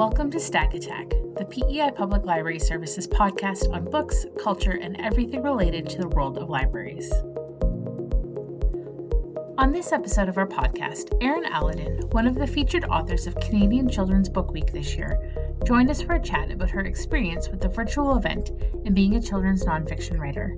Welcome 0.00 0.30
to 0.30 0.40
Stack 0.40 0.72
Attack, 0.72 1.10
the 1.36 1.44
PEI 1.44 1.90
Public 1.90 2.24
Library 2.24 2.58
Services 2.58 3.06
podcast 3.06 3.70
on 3.70 3.84
books, 3.84 4.24
culture, 4.42 4.78
and 4.80 4.98
everything 4.98 5.42
related 5.42 5.90
to 5.90 5.98
the 5.98 6.08
world 6.08 6.38
of 6.38 6.48
libraries. 6.48 7.12
On 9.58 9.70
this 9.70 9.92
episode 9.92 10.30
of 10.30 10.38
our 10.38 10.46
podcast, 10.46 11.14
Erin 11.20 11.44
Alladin, 11.44 12.00
one 12.12 12.26
of 12.26 12.34
the 12.34 12.46
featured 12.46 12.86
authors 12.86 13.26
of 13.26 13.38
Canadian 13.40 13.90
Children's 13.90 14.30
Book 14.30 14.52
Week 14.52 14.72
this 14.72 14.96
year, 14.96 15.20
joined 15.66 15.90
us 15.90 16.00
for 16.00 16.14
a 16.14 16.22
chat 16.22 16.50
about 16.50 16.70
her 16.70 16.80
experience 16.80 17.50
with 17.50 17.60
the 17.60 17.68
virtual 17.68 18.16
event 18.16 18.52
and 18.86 18.94
being 18.94 19.16
a 19.16 19.22
children's 19.22 19.66
nonfiction 19.66 20.18
writer. 20.18 20.56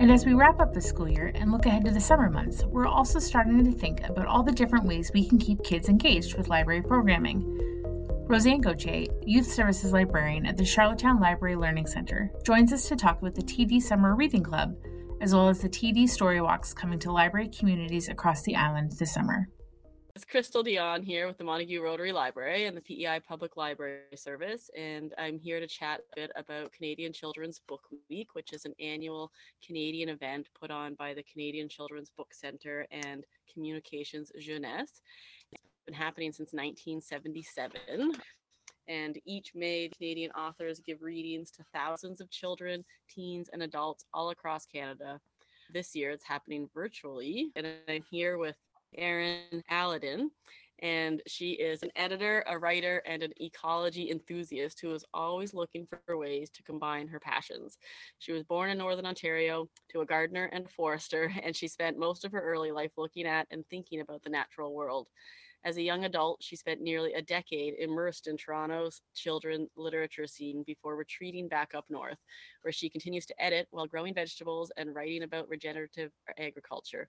And 0.00 0.10
as 0.10 0.24
we 0.24 0.32
wrap 0.32 0.58
up 0.58 0.72
the 0.72 0.80
school 0.80 1.06
year 1.06 1.32
and 1.34 1.52
look 1.52 1.66
ahead 1.66 1.84
to 1.84 1.90
the 1.90 2.00
summer 2.00 2.30
months, 2.30 2.64
we're 2.64 2.86
also 2.86 3.18
starting 3.18 3.62
to 3.62 3.78
think 3.78 4.08
about 4.08 4.24
all 4.24 4.42
the 4.42 4.52
different 4.52 4.86
ways 4.86 5.10
we 5.12 5.28
can 5.28 5.36
keep 5.36 5.62
kids 5.62 5.90
engaged 5.90 6.34
with 6.34 6.48
library 6.48 6.80
programming 6.80 7.57
Roseanne 8.28 8.60
Gauthier, 8.60 9.06
Youth 9.24 9.46
Services 9.46 9.94
Librarian 9.94 10.44
at 10.44 10.58
the 10.58 10.64
Charlottetown 10.64 11.18
Library 11.18 11.56
Learning 11.56 11.86
Center, 11.86 12.30
joins 12.44 12.74
us 12.74 12.86
to 12.86 12.94
talk 12.94 13.22
about 13.22 13.34
the 13.34 13.40
TD 13.40 13.80
Summer 13.80 14.14
Reading 14.14 14.42
Club, 14.42 14.76
as 15.22 15.32
well 15.32 15.48
as 15.48 15.60
the 15.60 15.68
TD 15.70 16.06
Story 16.06 16.38
Walks 16.42 16.74
coming 16.74 16.98
to 16.98 17.10
library 17.10 17.48
communities 17.48 18.10
across 18.10 18.42
the 18.42 18.54
island 18.54 18.92
this 18.98 19.14
summer. 19.14 19.48
It's 20.14 20.26
Crystal 20.26 20.62
Dion 20.62 21.02
here 21.02 21.26
with 21.26 21.38
the 21.38 21.44
Montague 21.44 21.80
Rotary 21.80 22.12
Library 22.12 22.66
and 22.66 22.76
the 22.76 22.82
PEI 22.82 23.20
Public 23.26 23.56
Library 23.56 24.02
Service, 24.14 24.68
and 24.76 25.14
I'm 25.16 25.38
here 25.38 25.58
to 25.58 25.66
chat 25.66 26.00
a 26.12 26.20
bit 26.20 26.30
about 26.36 26.70
Canadian 26.72 27.14
Children's 27.14 27.62
Book 27.66 27.88
Week, 28.10 28.34
which 28.34 28.52
is 28.52 28.66
an 28.66 28.74
annual 28.78 29.32
Canadian 29.66 30.10
event 30.10 30.48
put 30.60 30.70
on 30.70 30.96
by 30.96 31.14
the 31.14 31.22
Canadian 31.22 31.70
Children's 31.70 32.10
Book 32.10 32.34
Center 32.34 32.86
and 32.90 33.24
Communications 33.50 34.30
Jeunesse 34.38 35.00
been 35.88 35.94
happening 35.94 36.32
since 36.32 36.52
1977. 36.52 38.12
And 38.88 39.18
each 39.24 39.52
May, 39.54 39.88
Canadian 39.96 40.30
authors 40.32 40.80
give 40.80 41.02
readings 41.02 41.50
to 41.52 41.64
thousands 41.74 42.20
of 42.20 42.30
children, 42.30 42.84
teens, 43.08 43.48
and 43.52 43.62
adults 43.62 44.04
all 44.12 44.30
across 44.30 44.66
Canada. 44.66 45.18
This 45.72 45.94
year, 45.94 46.10
it's 46.10 46.24
happening 46.24 46.68
virtually. 46.74 47.50
And 47.56 47.66
I'm 47.88 48.04
here 48.10 48.38
with 48.38 48.56
Erin 48.96 49.62
Alladin, 49.70 50.30
and 50.80 51.22
she 51.26 51.52
is 51.52 51.82
an 51.82 51.90
editor, 51.96 52.44
a 52.46 52.58
writer, 52.58 53.02
and 53.06 53.22
an 53.22 53.32
ecology 53.40 54.10
enthusiast 54.10 54.80
who 54.80 54.94
is 54.94 55.04
always 55.12 55.52
looking 55.52 55.86
for 56.06 56.16
ways 56.16 56.50
to 56.50 56.62
combine 56.62 57.08
her 57.08 57.20
passions. 57.20 57.78
She 58.18 58.32
was 58.32 58.42
born 58.44 58.70
in 58.70 58.78
Northern 58.78 59.06
Ontario 59.06 59.68
to 59.90 60.00
a 60.00 60.06
gardener 60.06 60.48
and 60.52 60.66
a 60.66 60.68
forester, 60.68 61.32
and 61.42 61.54
she 61.54 61.68
spent 61.68 61.98
most 61.98 62.24
of 62.24 62.32
her 62.32 62.40
early 62.40 62.70
life 62.72 62.92
looking 62.96 63.26
at 63.26 63.46
and 63.50 63.64
thinking 63.68 64.00
about 64.00 64.22
the 64.22 64.30
natural 64.30 64.74
world. 64.74 65.08
As 65.64 65.76
a 65.76 65.82
young 65.82 66.04
adult, 66.04 66.42
she 66.42 66.56
spent 66.56 66.80
nearly 66.80 67.14
a 67.14 67.22
decade 67.22 67.74
immersed 67.78 68.28
in 68.28 68.36
Toronto's 68.36 69.00
children 69.14 69.68
literature 69.76 70.26
scene 70.26 70.62
before 70.64 70.96
retreating 70.96 71.48
back 71.48 71.74
up 71.74 71.84
north, 71.88 72.18
where 72.62 72.72
she 72.72 72.88
continues 72.88 73.26
to 73.26 73.42
edit 73.42 73.66
while 73.70 73.86
growing 73.86 74.14
vegetables 74.14 74.70
and 74.76 74.94
writing 74.94 75.24
about 75.24 75.48
regenerative 75.48 76.12
agriculture. 76.38 77.08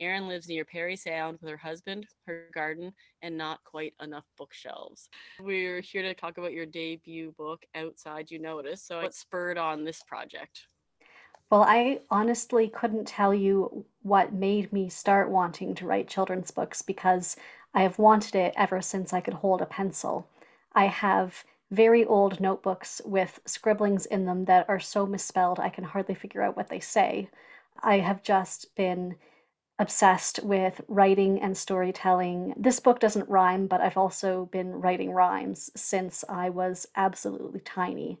Erin 0.00 0.28
lives 0.28 0.48
near 0.48 0.64
Parry 0.64 0.94
Sound 0.94 1.38
with 1.40 1.50
her 1.50 1.56
husband, 1.56 2.06
her 2.26 2.46
garden, 2.54 2.92
and 3.22 3.36
not 3.36 3.64
quite 3.64 3.94
enough 4.00 4.24
bookshelves. 4.36 5.08
We're 5.40 5.80
here 5.80 6.02
to 6.02 6.14
talk 6.14 6.38
about 6.38 6.52
your 6.52 6.66
debut 6.66 7.34
book, 7.36 7.64
Outside 7.74 8.30
You 8.30 8.38
Notice. 8.38 8.84
So, 8.84 9.02
what 9.02 9.14
spurred 9.14 9.58
on 9.58 9.84
this 9.84 10.02
project? 10.04 10.68
Well, 11.50 11.62
I 11.62 12.00
honestly 12.10 12.68
couldn't 12.68 13.08
tell 13.08 13.34
you 13.34 13.86
what 14.02 14.34
made 14.34 14.72
me 14.72 14.88
start 14.88 15.30
wanting 15.30 15.74
to 15.76 15.86
write 15.86 16.06
children's 16.06 16.50
books 16.50 16.82
because 16.82 17.36
I 17.74 17.82
have 17.82 17.98
wanted 17.98 18.34
it 18.34 18.54
ever 18.56 18.80
since 18.80 19.12
I 19.12 19.20
could 19.20 19.34
hold 19.34 19.60
a 19.60 19.66
pencil. 19.66 20.26
I 20.72 20.86
have 20.86 21.44
very 21.70 22.04
old 22.04 22.40
notebooks 22.40 23.00
with 23.04 23.40
scribblings 23.44 24.06
in 24.06 24.24
them 24.24 24.46
that 24.46 24.68
are 24.68 24.80
so 24.80 25.06
misspelled 25.06 25.60
I 25.60 25.68
can 25.68 25.84
hardly 25.84 26.14
figure 26.14 26.42
out 26.42 26.56
what 26.56 26.68
they 26.68 26.80
say. 26.80 27.28
I 27.82 27.98
have 27.98 28.22
just 28.22 28.74
been 28.74 29.16
obsessed 29.78 30.40
with 30.42 30.80
writing 30.88 31.40
and 31.40 31.56
storytelling. 31.56 32.54
This 32.56 32.80
book 32.80 32.98
doesn't 32.98 33.28
rhyme, 33.28 33.66
but 33.66 33.80
I've 33.80 33.96
also 33.96 34.46
been 34.46 34.80
writing 34.80 35.12
rhymes 35.12 35.70
since 35.76 36.24
I 36.28 36.50
was 36.50 36.86
absolutely 36.96 37.60
tiny. 37.60 38.18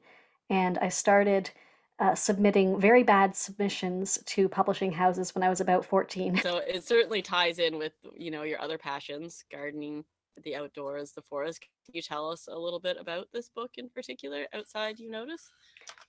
And 0.48 0.78
I 0.78 0.88
started 0.88 1.50
uh, 1.98 2.14
submitting 2.14 2.80
very 2.80 3.02
bad 3.02 3.34
submissions 3.34 4.18
to 4.26 4.48
publishing 4.48 4.92
houses 4.92 5.34
when 5.34 5.42
I 5.42 5.48
was 5.48 5.60
about 5.60 5.84
14. 5.84 6.38
So 6.38 6.58
it 6.58 6.84
certainly 6.84 7.22
ties 7.22 7.58
in 7.58 7.78
with, 7.78 7.92
you 8.16 8.30
know, 8.30 8.42
your 8.42 8.60
other 8.60 8.78
passions, 8.78 9.44
gardening, 9.50 10.04
the 10.44 10.56
outdoors, 10.56 11.12
the 11.12 11.22
forest. 11.22 11.60
Can 11.60 11.94
you 11.94 12.02
tell 12.02 12.30
us 12.30 12.48
a 12.50 12.58
little 12.58 12.80
bit 12.80 12.96
about 13.00 13.28
this 13.32 13.48
book 13.48 13.72
in 13.76 13.88
particular, 13.88 14.46
Outside 14.52 14.98
You 14.98 15.10
Notice? 15.10 15.50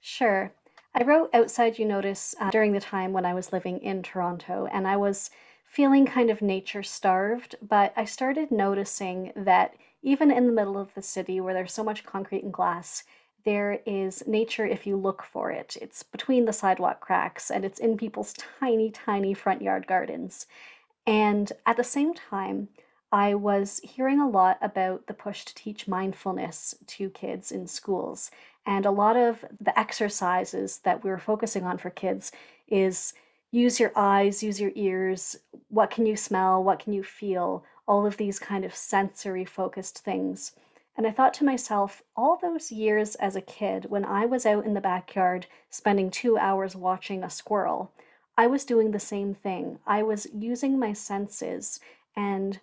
Sure. 0.01 0.51
I 0.93 1.03
wrote 1.03 1.29
Outside 1.33 1.79
You 1.79 1.85
Notice 1.85 2.35
uh, 2.39 2.51
during 2.51 2.73
the 2.73 2.79
time 2.79 3.13
when 3.13 3.25
I 3.25 3.33
was 3.33 3.53
living 3.53 3.79
in 3.79 4.03
Toronto, 4.03 4.67
and 4.71 4.87
I 4.87 4.97
was 4.97 5.29
feeling 5.65 6.05
kind 6.05 6.29
of 6.29 6.41
nature 6.41 6.83
starved, 6.83 7.55
but 7.61 7.93
I 7.95 8.05
started 8.05 8.51
noticing 8.51 9.31
that 9.35 9.75
even 10.01 10.31
in 10.31 10.47
the 10.47 10.53
middle 10.53 10.79
of 10.79 10.93
the 10.95 11.01
city 11.01 11.39
where 11.39 11.53
there's 11.53 11.73
so 11.73 11.83
much 11.83 12.05
concrete 12.05 12.43
and 12.43 12.53
glass, 12.53 13.03
there 13.45 13.79
is 13.85 14.27
nature 14.27 14.65
if 14.65 14.85
you 14.85 14.95
look 14.97 15.23
for 15.23 15.51
it. 15.51 15.77
It's 15.81 16.03
between 16.03 16.45
the 16.45 16.53
sidewalk 16.53 16.99
cracks 16.99 17.49
and 17.49 17.65
it's 17.65 17.79
in 17.79 17.97
people's 17.97 18.33
tiny, 18.59 18.91
tiny 18.91 19.33
front 19.33 19.61
yard 19.61 19.87
gardens. 19.87 20.45
And 21.05 21.51
at 21.65 21.77
the 21.77 21.83
same 21.83 22.13
time, 22.13 22.69
I 23.11 23.33
was 23.33 23.81
hearing 23.83 24.19
a 24.19 24.29
lot 24.29 24.59
about 24.61 25.07
the 25.07 25.13
push 25.13 25.43
to 25.45 25.55
teach 25.55 25.87
mindfulness 25.87 26.75
to 26.85 27.09
kids 27.09 27.51
in 27.51 27.65
schools. 27.65 28.29
And 28.65 28.85
a 28.85 28.91
lot 28.91 29.17
of 29.17 29.43
the 29.59 29.77
exercises 29.77 30.79
that 30.79 31.03
we 31.03 31.09
were 31.09 31.17
focusing 31.17 31.63
on 31.63 31.79
for 31.79 31.89
kids 31.89 32.31
is 32.67 33.13
use 33.51 33.79
your 33.79 33.91
eyes, 33.95 34.43
use 34.43 34.61
your 34.61 34.71
ears, 34.75 35.37
what 35.69 35.89
can 35.89 36.05
you 36.05 36.15
smell, 36.15 36.63
what 36.63 36.79
can 36.79 36.93
you 36.93 37.03
feel, 37.03 37.63
all 37.87 38.05
of 38.05 38.17
these 38.17 38.37
kind 38.37 38.63
of 38.63 38.75
sensory 38.75 39.43
focused 39.43 39.99
things. 39.99 40.51
And 40.99 41.07
I 41.07 41.11
thought 41.11 41.33
to 41.35 41.45
myself, 41.45 42.03
all 42.17 42.35
those 42.35 42.73
years 42.73 43.15
as 43.15 43.37
a 43.37 43.41
kid, 43.41 43.85
when 43.87 44.03
I 44.03 44.25
was 44.25 44.45
out 44.45 44.65
in 44.65 44.73
the 44.73 44.81
backyard 44.81 45.47
spending 45.69 46.11
two 46.11 46.37
hours 46.37 46.75
watching 46.75 47.23
a 47.23 47.29
squirrel, 47.29 47.93
I 48.37 48.47
was 48.47 48.65
doing 48.65 48.91
the 48.91 48.99
same 48.99 49.33
thing. 49.33 49.79
I 49.87 50.03
was 50.03 50.27
using 50.33 50.77
my 50.77 50.91
senses, 50.91 51.79
and 52.17 52.59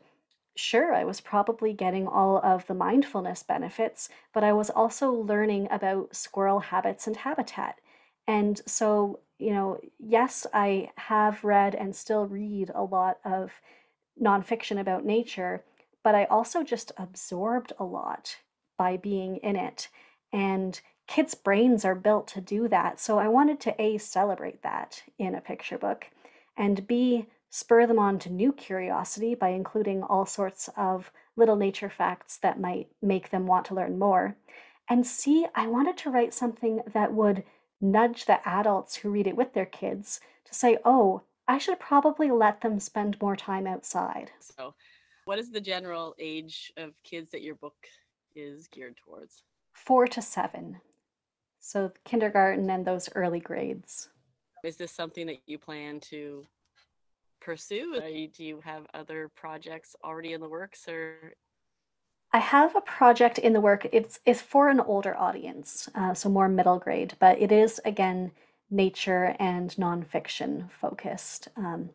sure, 0.55 0.93
I 0.93 1.03
was 1.05 1.19
probably 1.19 1.73
getting 1.73 2.07
all 2.07 2.37
of 2.45 2.67
the 2.67 2.75
mindfulness 2.75 3.43
benefits, 3.43 4.11
but 4.35 4.45
I 4.45 4.53
was 4.53 4.69
also 4.69 5.11
learning 5.11 5.69
about 5.71 6.15
squirrel 6.15 6.61
habits 6.61 7.07
and 7.07 7.17
habitat. 7.17 7.81
And 8.29 8.61
so, 8.67 9.21
you 9.39 9.55
know, 9.55 9.81
yes, 9.99 10.47
I 10.53 10.91
have 10.97 11.43
read 11.43 11.75
and 11.75 11.97
still 11.97 12.27
read 12.27 12.71
a 12.75 12.85
lot 12.85 13.17
of 13.25 13.51
nonfiction 14.23 14.79
about 14.79 15.07
nature, 15.07 15.65
but 16.07 16.15
I 16.15 16.27
also 16.27 16.63
just 16.63 16.93
absorbed 16.99 17.73
a 17.81 17.85
lot 17.85 18.37
by 18.79 18.97
being 18.97 19.39
in 19.39 19.57
it. 19.57 19.89
And 20.33 20.81
kids' 21.09 21.35
brains 21.35 21.85
are 21.85 21.97
built 21.97 22.29
to 22.29 22.41
do 22.41 22.69
that. 22.69 23.01
So 23.01 23.19
I 23.19 23.27
wanted 23.27 23.59
to 23.63 23.83
A, 23.83 23.99
celebrate 23.99 24.63
that 24.63 25.03
in 25.19 25.35
a 25.35 25.41
picture 25.41 25.79
book, 25.79 26.07
and 26.57 26.87
B, 26.87 27.27
spur 27.51 27.89
them 27.89 27.99
on 27.99 28.21
to 28.21 28.31
new 28.31 28.53
curiosity 28.53 29.35
by 29.35 29.49
including 29.49 30.05
all 30.05 30.27
sorts 30.27 30.71
of 30.77 31.11
little 31.35 31.57
nature 31.57 31.91
facts 31.91 32.37
that 32.37 32.61
might 32.61 32.87
make 33.03 33.31
them 33.31 33.49
want 33.49 33.65
to 33.65 33.75
learn 33.75 33.99
more. 33.99 34.37
And 34.89 35.05
C, 35.05 35.49
I 35.57 35.67
wanted 35.67 35.97
to 35.97 36.11
write 36.11 36.33
something 36.33 36.83
that 36.95 37.15
would 37.15 37.43
nudge 37.81 38.27
the 38.27 38.39
adults 38.49 38.95
who 38.95 39.11
read 39.11 39.27
it 39.27 39.37
with 39.37 39.55
their 39.55 39.67
kids 39.67 40.21
to 40.45 40.55
say, 40.55 40.79
oh, 40.85 41.23
I 41.49 41.59
should 41.59 41.81
probably 41.81 42.31
let 42.31 42.61
them 42.61 42.79
spend 42.79 43.21
more 43.21 43.35
time 43.35 43.67
outside. 43.67 44.31
So 44.39 44.75
what 45.27 45.39
is 45.39 45.51
the 45.51 45.61
general 45.61 46.15
age 46.19 46.73
of 46.77 46.93
kids 47.03 47.31
that 47.33 47.43
your 47.43 47.57
book 47.57 47.75
is 48.35 48.69
geared 48.69 48.97
towards? 48.97 49.43
Four 49.73 50.07
to 50.07 50.23
seven. 50.23 50.81
So 51.61 51.93
kindergarten 52.05 52.71
and 52.71 52.87
those 52.87 53.09
early 53.15 53.41
grades. 53.41 54.09
Is 54.65 54.77
this 54.77 54.93
something 54.93 55.27
that 55.27 55.39
you 55.47 55.59
plan 55.59 56.01
to 56.13 56.47
pursue? 57.41 58.01
do 58.35 58.45
you 58.45 58.61
have 58.65 58.87
other 58.95 59.29
projects 59.35 59.95
already 60.03 60.33
in 60.33 60.41
the 60.41 60.49
works 60.49 60.89
or 60.89 61.35
I 62.33 62.39
have 62.39 62.77
a 62.77 62.81
project 62.81 63.39
in 63.39 63.53
the 63.53 63.61
work. 63.61 63.87
It's 63.93 64.21
it's 64.27 64.43
for 64.43 64.69
an 64.69 64.81
older 64.81 65.17
audience, 65.17 65.89
uh, 65.95 66.13
so 66.13 66.29
more 66.29 66.49
middle 66.49 66.79
grade, 66.79 67.15
but 67.19 67.41
it 67.41 67.51
is 67.51 67.81
again 67.85 68.33
nature 68.71 69.35
and 69.39 69.71
nonfiction 69.77 70.71
focused. 70.71 71.49
Um, 71.57 71.91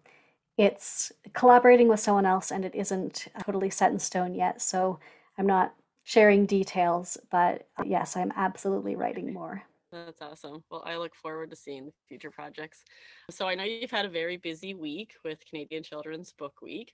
it's 0.57 1.11
collaborating 1.33 1.87
with 1.87 1.99
someone 1.99 2.25
else 2.25 2.51
and 2.51 2.65
it 2.65 2.75
isn't 2.75 3.27
totally 3.43 3.69
set 3.69 3.91
in 3.91 3.99
stone 3.99 4.35
yet. 4.35 4.61
So 4.61 4.99
I'm 5.37 5.47
not 5.47 5.73
sharing 6.03 6.45
details, 6.45 7.17
but 7.29 7.67
uh, 7.77 7.83
yes, 7.85 8.17
I'm 8.17 8.33
absolutely 8.35 8.95
writing 8.95 9.33
more. 9.33 9.63
That's 9.91 10.21
awesome. 10.21 10.63
Well, 10.69 10.83
I 10.85 10.97
look 10.97 11.15
forward 11.15 11.49
to 11.49 11.55
seeing 11.55 11.91
future 12.07 12.31
projects. 12.31 12.83
So 13.29 13.47
I 13.47 13.55
know 13.55 13.63
you've 13.63 13.91
had 13.91 14.05
a 14.05 14.09
very 14.09 14.37
busy 14.37 14.73
week 14.73 15.13
with 15.25 15.45
Canadian 15.49 15.83
Children's 15.83 16.31
Book 16.31 16.61
Week. 16.61 16.93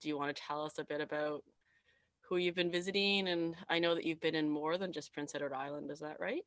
Do 0.00 0.08
you 0.08 0.16
want 0.16 0.34
to 0.36 0.42
tell 0.42 0.64
us 0.64 0.78
a 0.78 0.84
bit 0.84 1.00
about 1.00 1.42
who 2.30 2.36
you've 2.36 2.54
been 2.54 2.70
visiting, 2.70 3.28
and 3.28 3.56
I 3.68 3.80
know 3.80 3.96
that 3.96 4.04
you've 4.04 4.20
been 4.20 4.36
in 4.36 4.48
more 4.48 4.78
than 4.78 4.92
just 4.92 5.12
Prince 5.12 5.34
Edward 5.34 5.52
Island. 5.52 5.90
Is 5.90 5.98
that 5.98 6.20
right? 6.20 6.44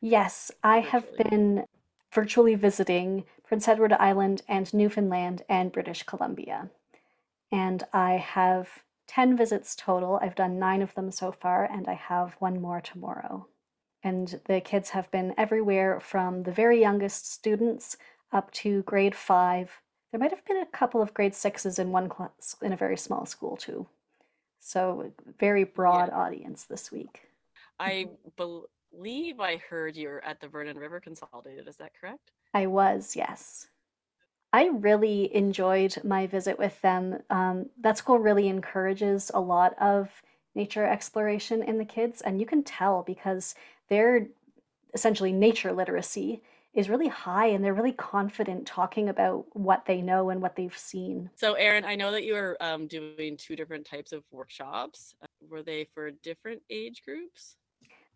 Yes, 0.00 0.50
I 0.64 0.80
have 0.80 1.04
been 1.16 1.64
virtually 2.12 2.54
visiting 2.54 3.24
Prince 3.44 3.68
Edward 3.68 3.92
Island 3.92 4.42
and 4.48 4.72
Newfoundland 4.72 5.42
and 5.48 5.72
British 5.72 6.02
Columbia. 6.02 6.70
And 7.50 7.84
I 7.92 8.12
have 8.12 8.68
10 9.08 9.36
visits 9.36 9.74
total. 9.74 10.18
I've 10.22 10.34
done 10.34 10.58
nine 10.58 10.82
of 10.82 10.94
them 10.94 11.10
so 11.10 11.32
far, 11.32 11.64
and 11.64 11.88
I 11.88 11.94
have 11.94 12.36
one 12.38 12.60
more 12.60 12.80
tomorrow. 12.80 13.46
And 14.02 14.40
the 14.46 14.60
kids 14.60 14.90
have 14.90 15.10
been 15.10 15.34
everywhere 15.36 15.98
from 15.98 16.42
the 16.44 16.52
very 16.52 16.80
youngest 16.80 17.30
students 17.30 17.96
up 18.32 18.50
to 18.52 18.82
grade 18.82 19.14
five. 19.14 19.80
There 20.12 20.20
might 20.20 20.30
have 20.30 20.44
been 20.44 20.58
a 20.58 20.66
couple 20.66 21.02
of 21.02 21.14
grade 21.14 21.34
sixes 21.34 21.78
in 21.78 21.90
one 21.90 22.08
class 22.08 22.56
in 22.62 22.72
a 22.72 22.76
very 22.76 22.96
small 22.96 23.26
school, 23.26 23.56
too. 23.56 23.86
So, 24.60 25.12
very 25.38 25.64
broad 25.64 26.08
Yeah. 26.08 26.18
audience 26.18 26.64
this 26.64 26.92
week. 26.92 27.28
I 27.78 28.08
mm-hmm. 28.08 28.14
Believe 28.98 29.38
I 29.38 29.58
heard 29.70 29.96
you're 29.96 30.24
at 30.24 30.40
the 30.40 30.48
Vernon 30.48 30.76
River 30.76 30.98
Consolidated. 30.98 31.68
Is 31.68 31.76
that 31.76 31.92
correct? 32.00 32.32
I 32.52 32.66
was, 32.66 33.14
yes. 33.14 33.68
I 34.52 34.70
really 34.72 35.34
enjoyed 35.34 35.96
my 36.02 36.26
visit 36.26 36.58
with 36.58 36.80
them. 36.80 37.20
Um, 37.30 37.66
that 37.80 37.98
school 37.98 38.18
really 38.18 38.48
encourages 38.48 39.30
a 39.32 39.40
lot 39.40 39.78
of 39.80 40.10
nature 40.56 40.84
exploration 40.84 41.62
in 41.62 41.78
the 41.78 41.84
kids, 41.84 42.22
and 42.22 42.40
you 42.40 42.46
can 42.46 42.64
tell 42.64 43.04
because 43.04 43.54
their 43.88 44.26
essentially 44.94 45.32
nature 45.32 45.72
literacy 45.72 46.42
is 46.74 46.88
really 46.88 47.08
high 47.08 47.46
and 47.46 47.64
they're 47.64 47.74
really 47.74 47.92
confident 47.92 48.66
talking 48.66 49.08
about 49.08 49.44
what 49.52 49.84
they 49.86 50.02
know 50.02 50.30
and 50.30 50.42
what 50.42 50.56
they've 50.56 50.76
seen. 50.76 51.30
So, 51.36 51.54
Erin, 51.54 51.84
I 51.84 51.94
know 51.94 52.10
that 52.10 52.24
you 52.24 52.34
were 52.34 52.56
um, 52.60 52.88
doing 52.88 53.36
two 53.36 53.54
different 53.54 53.86
types 53.86 54.10
of 54.10 54.24
workshops. 54.32 55.14
Were 55.48 55.62
they 55.62 55.86
for 55.94 56.10
different 56.10 56.62
age 56.68 57.02
groups? 57.04 57.56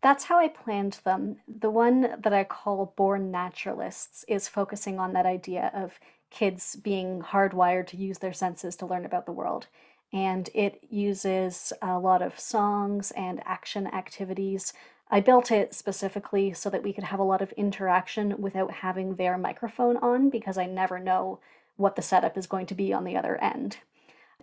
That's 0.02 0.24
how 0.24 0.38
I 0.38 0.48
planned 0.48 0.98
them. 1.04 1.36
The 1.46 1.70
one 1.70 2.16
that 2.18 2.32
I 2.32 2.42
call 2.42 2.92
Born 2.96 3.30
Naturalists 3.30 4.24
is 4.26 4.48
focusing 4.48 4.98
on 4.98 5.12
that 5.12 5.26
idea 5.26 5.70
of 5.72 6.00
kids 6.28 6.76
being 6.76 7.20
hardwired 7.22 7.86
to 7.88 7.96
use 7.96 8.18
their 8.18 8.32
senses 8.32 8.74
to 8.76 8.86
learn 8.86 9.04
about 9.04 9.26
the 9.26 9.32
world. 9.32 9.68
And 10.12 10.50
it 10.54 10.82
uses 10.90 11.72
a 11.80 11.98
lot 11.98 12.20
of 12.20 12.38
songs 12.38 13.12
and 13.12 13.40
action 13.46 13.86
activities. 13.86 14.72
I 15.08 15.20
built 15.20 15.52
it 15.52 15.72
specifically 15.72 16.52
so 16.52 16.68
that 16.68 16.82
we 16.82 16.92
could 16.92 17.04
have 17.04 17.20
a 17.20 17.24
lot 17.24 17.40
of 17.40 17.52
interaction 17.52 18.40
without 18.40 18.72
having 18.72 19.14
their 19.14 19.38
microphone 19.38 19.98
on 19.98 20.30
because 20.30 20.58
I 20.58 20.66
never 20.66 20.98
know 20.98 21.38
what 21.76 21.96
the 21.96 22.02
setup 22.02 22.36
is 22.36 22.46
going 22.46 22.66
to 22.66 22.74
be 22.74 22.92
on 22.92 23.04
the 23.04 23.16
other 23.16 23.36
end. 23.36 23.78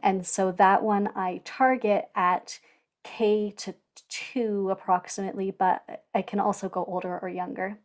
And 0.01 0.25
so 0.25 0.51
that 0.53 0.83
one 0.83 1.09
I 1.15 1.41
target 1.43 2.09
at 2.15 2.59
K 3.03 3.51
to 3.57 3.75
two 4.07 4.69
approximately, 4.69 5.51
but 5.51 6.03
I 6.13 6.21
can 6.21 6.39
also 6.39 6.69
go 6.69 6.85
older 6.85 7.19
or 7.19 7.29
younger. 7.29 7.77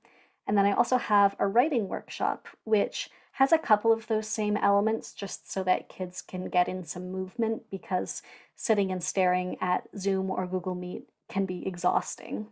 And 0.47 0.57
then 0.57 0.67
I 0.67 0.73
also 0.73 0.99
have 0.99 1.35
a 1.39 1.47
writing 1.47 1.89
workshop, 1.89 2.49
which 2.65 3.11
has 3.33 3.53
a 3.53 3.59
couple 3.59 3.93
of 3.93 4.07
those 4.07 4.29
same 4.29 4.57
elements 4.57 5.13
just 5.13 5.51
so 5.51 5.65
that 5.65 5.89
kids 5.89 6.23
can 6.23 6.49
get 6.49 6.69
in 6.69 6.85
some 6.85 7.11
movement 7.11 7.63
because 7.71 8.23
sitting 8.55 8.93
and 8.93 9.03
staring 9.03 9.57
at 9.61 9.89
Zoom 9.99 10.31
or 10.31 10.47
Google 10.47 10.75
Meet 10.75 11.09
can 11.29 11.45
be 11.47 11.67
exhausting. 11.67 12.47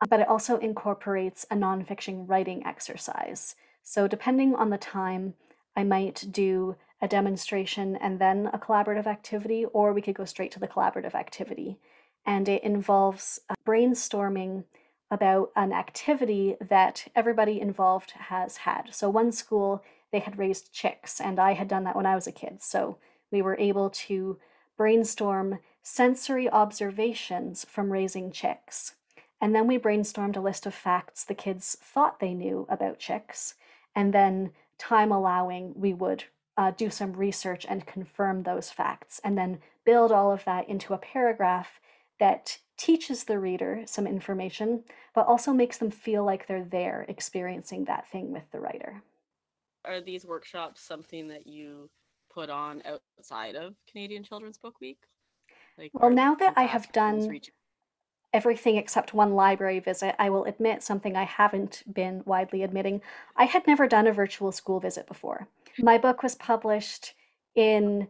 Uh, 0.00 0.06
But 0.08 0.20
it 0.20 0.28
also 0.28 0.58
incorporates 0.58 1.46
a 1.50 1.56
nonfiction 1.56 2.28
writing 2.28 2.64
exercise. 2.64 3.56
So, 3.82 4.06
depending 4.06 4.54
on 4.54 4.70
the 4.70 4.78
time, 4.78 5.34
I 5.74 5.82
might 5.84 6.26
do 6.30 6.76
a 7.02 7.08
demonstration 7.08 7.96
and 7.96 8.18
then 8.18 8.50
a 8.52 8.58
collaborative 8.58 9.06
activity, 9.06 9.64
or 9.64 9.92
we 9.92 10.02
could 10.02 10.14
go 10.14 10.26
straight 10.26 10.52
to 10.52 10.60
the 10.60 10.68
collaborative 10.68 11.14
activity. 11.14 11.78
And 12.26 12.48
it 12.48 12.62
involves 12.62 13.40
uh, 13.48 13.54
brainstorming 13.66 14.64
about 15.10 15.50
an 15.56 15.72
activity 15.72 16.56
that 16.60 17.08
everybody 17.16 17.60
involved 17.60 18.12
has 18.12 18.58
had. 18.58 18.94
So, 18.94 19.10
one 19.10 19.32
school, 19.32 19.82
they 20.12 20.20
had 20.20 20.38
raised 20.38 20.72
chicks, 20.72 21.20
and 21.20 21.38
I 21.38 21.54
had 21.54 21.68
done 21.68 21.84
that 21.84 21.96
when 21.96 22.06
I 22.06 22.14
was 22.14 22.26
a 22.26 22.32
kid. 22.32 22.62
So, 22.62 22.98
we 23.30 23.42
were 23.42 23.58
able 23.58 23.90
to 23.90 24.38
brainstorm 24.76 25.58
sensory 25.82 26.48
observations 26.48 27.64
from 27.68 27.92
raising 27.92 28.30
chicks. 28.30 28.94
And 29.40 29.54
then 29.54 29.66
we 29.66 29.78
brainstormed 29.78 30.36
a 30.36 30.40
list 30.40 30.66
of 30.66 30.74
facts 30.74 31.24
the 31.24 31.34
kids 31.34 31.76
thought 31.82 32.20
they 32.20 32.34
knew 32.34 32.66
about 32.68 32.98
chicks. 32.98 33.54
And 33.94 34.12
then, 34.12 34.52
time 34.78 35.10
allowing, 35.10 35.72
we 35.74 35.92
would 35.92 36.24
uh, 36.56 36.72
do 36.72 36.90
some 36.90 37.14
research 37.14 37.66
and 37.68 37.86
confirm 37.86 38.42
those 38.42 38.70
facts, 38.70 39.20
and 39.24 39.36
then 39.36 39.60
build 39.84 40.12
all 40.12 40.30
of 40.30 40.44
that 40.44 40.68
into 40.68 40.92
a 40.94 40.98
paragraph 40.98 41.80
that 42.20 42.58
teaches 42.76 43.24
the 43.24 43.38
reader 43.38 43.82
some 43.86 44.06
information, 44.06 44.84
but 45.14 45.26
also 45.26 45.52
makes 45.52 45.78
them 45.78 45.90
feel 45.90 46.24
like 46.24 46.46
they're 46.46 46.64
there 46.64 47.04
experiencing 47.08 47.84
that 47.84 48.08
thing 48.10 48.32
with 48.32 48.44
the 48.52 48.60
writer. 48.60 49.02
Are 49.84 50.00
these 50.00 50.24
workshops 50.24 50.80
something 50.80 51.28
that 51.28 51.46
you 51.46 51.90
put 52.32 52.48
on 52.48 52.82
outside 53.18 53.56
of 53.56 53.74
Canadian 53.90 54.22
Children's 54.22 54.58
Book 54.58 54.80
Week? 54.80 54.98
Like, 55.76 55.90
Well, 55.92 56.10
now 56.10 56.34
that 56.36 56.54
I 56.56 56.62
have 56.64 56.92
done 56.92 57.40
everything 58.32 58.76
except 58.76 59.12
one 59.12 59.34
library 59.34 59.80
visit, 59.80 60.14
I 60.18 60.30
will 60.30 60.44
admit 60.44 60.82
something 60.82 61.16
I 61.16 61.24
haven't 61.24 61.82
been 61.92 62.22
widely 62.24 62.62
admitting. 62.62 63.00
I 63.36 63.44
had 63.44 63.66
never 63.66 63.88
done 63.88 64.06
a 64.06 64.12
virtual 64.12 64.52
school 64.52 64.80
visit 64.80 65.06
before. 65.06 65.48
My 65.78 65.98
book 65.98 66.22
was 66.22 66.34
published 66.34 67.14
in 67.54 68.08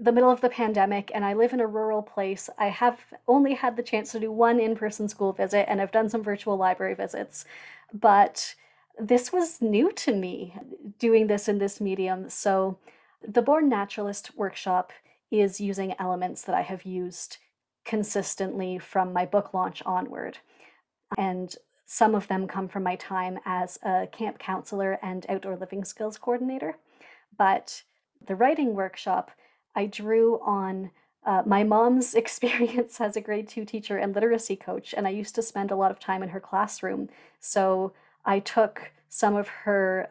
the 0.00 0.12
middle 0.12 0.30
of 0.30 0.40
the 0.40 0.48
pandemic, 0.48 1.10
and 1.14 1.24
I 1.24 1.34
live 1.34 1.52
in 1.52 1.60
a 1.60 1.66
rural 1.66 2.02
place. 2.02 2.48
I 2.58 2.68
have 2.68 2.98
only 3.28 3.54
had 3.54 3.76
the 3.76 3.82
chance 3.82 4.12
to 4.12 4.20
do 4.20 4.32
one 4.32 4.58
in 4.58 4.74
person 4.74 5.08
school 5.08 5.32
visit, 5.32 5.68
and 5.68 5.80
I've 5.80 5.92
done 5.92 6.08
some 6.08 6.22
virtual 6.22 6.56
library 6.56 6.94
visits. 6.94 7.44
But 7.92 8.54
this 8.98 9.30
was 9.32 9.60
new 9.60 9.92
to 9.92 10.14
me 10.14 10.56
doing 10.98 11.26
this 11.26 11.48
in 11.48 11.58
this 11.58 11.80
medium. 11.80 12.30
So, 12.30 12.78
the 13.26 13.42
Born 13.42 13.68
Naturalist 13.68 14.34
workshop 14.36 14.92
is 15.30 15.60
using 15.60 15.94
elements 15.98 16.42
that 16.42 16.54
I 16.54 16.62
have 16.62 16.84
used 16.84 17.36
consistently 17.84 18.78
from 18.78 19.12
my 19.12 19.26
book 19.26 19.52
launch 19.52 19.82
onward. 19.84 20.38
And 21.18 21.54
some 21.84 22.14
of 22.14 22.28
them 22.28 22.46
come 22.46 22.68
from 22.68 22.84
my 22.84 22.96
time 22.96 23.38
as 23.44 23.78
a 23.82 24.06
camp 24.10 24.38
counselor 24.38 24.98
and 25.02 25.26
outdoor 25.28 25.56
living 25.56 25.84
skills 25.84 26.16
coordinator. 26.16 26.76
But 27.36 27.82
the 28.26 28.36
writing 28.36 28.74
workshop, 28.74 29.32
I 29.74 29.86
drew 29.86 30.40
on 30.40 30.90
uh, 31.24 31.42
my 31.46 31.64
mom's 31.64 32.14
experience 32.22 33.00
as 33.00 33.16
a 33.16 33.20
grade 33.20 33.48
two 33.48 33.64
teacher 33.64 33.98
and 33.98 34.14
literacy 34.14 34.56
coach, 34.56 34.94
and 34.96 35.06
I 35.06 35.10
used 35.10 35.34
to 35.36 35.42
spend 35.42 35.70
a 35.70 35.76
lot 35.76 35.90
of 35.90 36.00
time 36.00 36.22
in 36.22 36.30
her 36.30 36.40
classroom. 36.40 37.08
So 37.40 37.92
I 38.24 38.40
took 38.40 38.92
some 39.08 39.36
of 39.36 39.48
her 39.48 40.10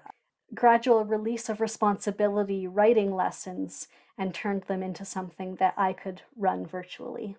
gradual 0.54 1.06
release 1.06 1.50
of 1.50 1.62
responsibility 1.62 2.68
writing 2.68 3.16
lessons 3.16 3.88
and 4.18 4.34
turned 4.34 4.64
them 4.64 4.84
into 4.84 5.06
something 5.06 5.56
that 5.56 5.74
I 5.78 5.94
could 5.94 6.22
run 6.36 6.66
virtually. 6.66 7.38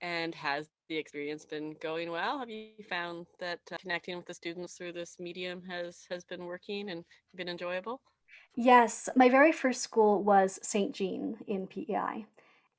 And 0.00 0.34
has 0.34 0.68
the 0.88 0.96
experience 0.96 1.44
been 1.44 1.74
going 1.80 2.10
well? 2.10 2.38
Have 2.38 2.50
you 2.50 2.70
found 2.88 3.26
that 3.38 3.60
uh, 3.70 3.76
connecting 3.80 4.16
with 4.16 4.26
the 4.26 4.34
students 4.34 4.74
through 4.74 4.92
this 4.92 5.16
medium 5.18 5.62
has 5.62 6.04
has 6.10 6.24
been 6.24 6.44
working 6.44 6.90
and 6.90 7.04
been 7.34 7.48
enjoyable? 7.48 8.00
Yes, 8.54 9.08
my 9.16 9.28
very 9.28 9.52
first 9.52 9.80
school 9.80 10.22
was 10.22 10.58
St. 10.62 10.92
Jean 10.94 11.38
in 11.46 11.66
PEI. 11.66 12.26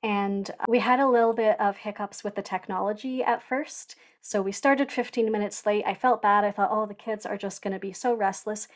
And 0.02 0.50
we 0.68 0.80
had 0.80 1.00
a 1.00 1.08
little 1.08 1.32
bit 1.32 1.58
of 1.58 1.78
hiccups 1.78 2.22
with 2.22 2.34
the 2.34 2.42
technology 2.42 3.24
at 3.24 3.42
first. 3.42 3.96
So 4.20 4.42
we 4.42 4.52
started 4.52 4.92
15 4.92 5.32
minutes 5.32 5.64
late. 5.66 5.84
I 5.86 5.94
felt 5.94 6.22
bad. 6.22 6.44
I 6.44 6.52
thought, 6.52 6.70
oh, 6.70 6.86
the 6.86 6.94
kids 6.94 7.26
are 7.26 7.38
just 7.38 7.62
going 7.62 7.72
to 7.72 7.80
be 7.80 7.92
so 7.92 8.14
restless. 8.14 8.68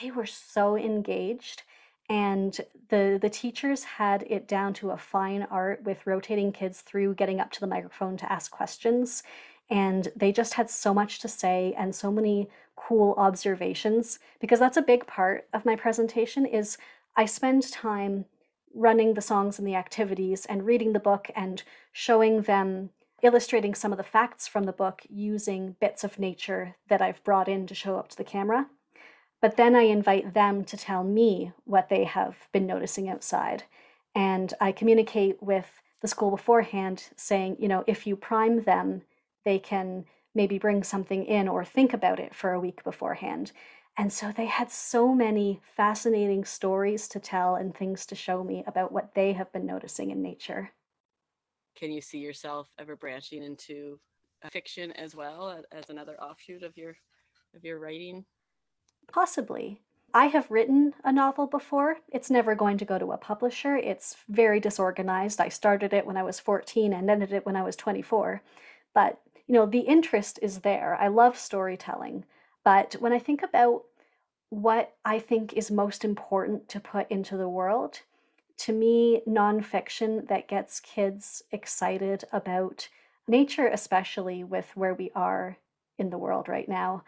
They 0.00 0.10
were 0.10 0.26
so 0.26 0.76
engaged. 0.76 1.62
And 2.10 2.60
the, 2.90 3.18
the 3.20 3.30
teachers 3.30 3.82
had 3.84 4.24
it 4.28 4.46
down 4.46 4.74
to 4.74 4.90
a 4.90 4.98
fine 4.98 5.46
art 5.50 5.82
with 5.84 6.06
rotating 6.06 6.52
kids 6.52 6.82
through 6.82 7.14
getting 7.14 7.40
up 7.40 7.50
to 7.52 7.60
the 7.60 7.66
microphone 7.66 8.18
to 8.18 8.30
ask 8.30 8.50
questions. 8.50 9.22
And 9.70 10.08
they 10.14 10.32
just 10.32 10.54
had 10.54 10.68
so 10.70 10.92
much 10.92 11.20
to 11.20 11.28
say 11.28 11.74
and 11.76 11.94
so 11.94 12.10
many 12.10 12.48
cool 12.76 13.14
observations 13.16 14.18
because 14.40 14.58
that's 14.58 14.76
a 14.76 14.82
big 14.82 15.06
part 15.06 15.48
of 15.52 15.64
my 15.64 15.76
presentation 15.76 16.44
is 16.44 16.76
I 17.16 17.24
spend 17.24 17.70
time 17.70 18.26
running 18.74 19.14
the 19.14 19.20
songs 19.20 19.58
and 19.58 19.66
the 19.66 19.76
activities 19.76 20.44
and 20.46 20.66
reading 20.66 20.92
the 20.92 21.00
book 21.00 21.30
and 21.36 21.62
showing 21.92 22.42
them 22.42 22.90
illustrating 23.22 23.74
some 23.74 23.92
of 23.92 23.96
the 23.96 24.04
facts 24.04 24.46
from 24.46 24.64
the 24.64 24.72
book 24.72 25.02
using 25.08 25.76
bits 25.80 26.04
of 26.04 26.18
nature 26.18 26.74
that 26.88 27.00
I've 27.00 27.24
brought 27.24 27.48
in 27.48 27.66
to 27.68 27.74
show 27.74 27.96
up 27.96 28.08
to 28.08 28.16
the 28.16 28.24
camera. 28.24 28.66
But 29.40 29.56
then 29.56 29.74
I 29.76 29.82
invite 29.82 30.34
them 30.34 30.64
to 30.64 30.76
tell 30.76 31.04
me 31.04 31.52
what 31.64 31.88
they 31.88 32.04
have 32.04 32.36
been 32.52 32.66
noticing 32.66 33.08
outside. 33.08 33.64
And 34.14 34.52
I 34.60 34.72
communicate 34.72 35.42
with 35.42 35.66
the 36.02 36.08
school 36.08 36.30
beforehand 36.30 37.04
saying, 37.16 37.56
you 37.58 37.68
know, 37.68 37.84
if 37.86 38.06
you 38.06 38.16
prime 38.16 38.62
them, 38.64 39.02
they 39.44 39.58
can 39.58 40.04
maybe 40.34 40.58
bring 40.58 40.82
something 40.82 41.24
in 41.26 41.48
or 41.48 41.64
think 41.64 41.92
about 41.92 42.18
it 42.20 42.34
for 42.34 42.52
a 42.52 42.60
week 42.60 42.82
beforehand. 42.84 43.52
And 43.96 44.12
so 44.12 44.32
they 44.32 44.46
had 44.46 44.70
so 44.70 45.14
many 45.14 45.60
fascinating 45.76 46.44
stories 46.44 47.06
to 47.08 47.20
tell 47.20 47.54
and 47.54 47.74
things 47.74 48.06
to 48.06 48.14
show 48.16 48.42
me 48.42 48.64
about 48.66 48.90
what 48.92 49.14
they 49.14 49.32
have 49.34 49.52
been 49.52 49.66
noticing 49.66 50.10
in 50.10 50.22
nature. 50.22 50.72
can 51.74 51.90
you 51.92 52.00
see 52.00 52.18
yourself 52.18 52.68
ever 52.78 52.96
branching 52.96 53.42
into 53.42 53.98
uh, 54.44 54.48
fiction 54.50 54.92
as 54.92 55.14
well 55.14 55.62
as 55.72 55.90
another 55.90 56.20
offshoot 56.20 56.62
of 56.62 56.76
your 56.76 56.96
of 57.54 57.64
your 57.64 57.78
writing? 57.78 58.24
Possibly. 59.12 59.80
I 60.12 60.26
have 60.26 60.50
written 60.50 60.94
a 61.02 61.12
novel 61.12 61.46
before. 61.46 61.96
It's 62.12 62.30
never 62.30 62.54
going 62.54 62.78
to 62.78 62.84
go 62.84 62.98
to 62.98 63.12
a 63.12 63.18
publisher. 63.18 63.76
It's 63.76 64.16
very 64.28 64.60
disorganized. 64.60 65.40
I 65.40 65.48
started 65.48 65.92
it 65.92 66.06
when 66.06 66.16
I 66.16 66.22
was 66.22 66.38
14 66.38 66.92
and 66.92 67.10
ended 67.10 67.32
it 67.32 67.44
when 67.44 67.56
I 67.56 67.62
was 67.62 67.74
24. 67.76 68.40
But, 68.94 69.20
you 69.46 69.54
know, 69.54 69.66
the 69.66 69.80
interest 69.80 70.38
is 70.42 70.60
there. 70.60 70.96
I 71.00 71.08
love 71.08 71.36
storytelling. 71.38 72.24
But 72.64 72.94
when 72.94 73.12
I 73.12 73.18
think 73.18 73.42
about 73.42 73.82
what 74.50 74.94
I 75.04 75.18
think 75.18 75.52
is 75.52 75.70
most 75.70 76.04
important 76.04 76.68
to 76.70 76.80
put 76.80 77.10
into 77.10 77.36
the 77.36 77.48
world, 77.48 78.00
to 78.58 78.72
me, 78.72 79.22
nonfiction 79.28 80.28
that 80.28 80.48
gets 80.48 80.80
kids 80.80 81.42
excited 81.50 82.24
about 82.32 82.88
nature, 83.26 83.66
especially 83.66 84.44
with 84.44 84.70
where 84.74 84.94
we 84.94 85.10
are 85.14 85.58
in 85.98 86.10
the 86.10 86.18
world 86.18 86.48
right 86.48 86.68
now, 86.68 87.02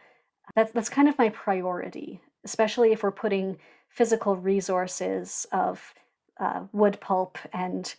that's 0.55 0.73
that's 0.73 0.88
kind 0.88 1.09
of 1.09 1.19
my 1.19 1.28
priority, 1.31 2.21
especially 2.45 2.93
if 2.93 3.02
we're 3.02 3.11
putting 3.11 3.59
physical 3.88 4.37
resources 4.37 5.47
of 5.52 5.95
uh, 6.38 6.62
wood 6.73 6.99
pulp 7.00 7.38
and 7.52 7.95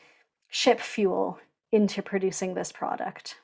ship 0.50 0.80
fuel 0.80 1.40
into 1.72 2.02
producing 2.02 2.54
this 2.54 2.72
product. 2.72 3.38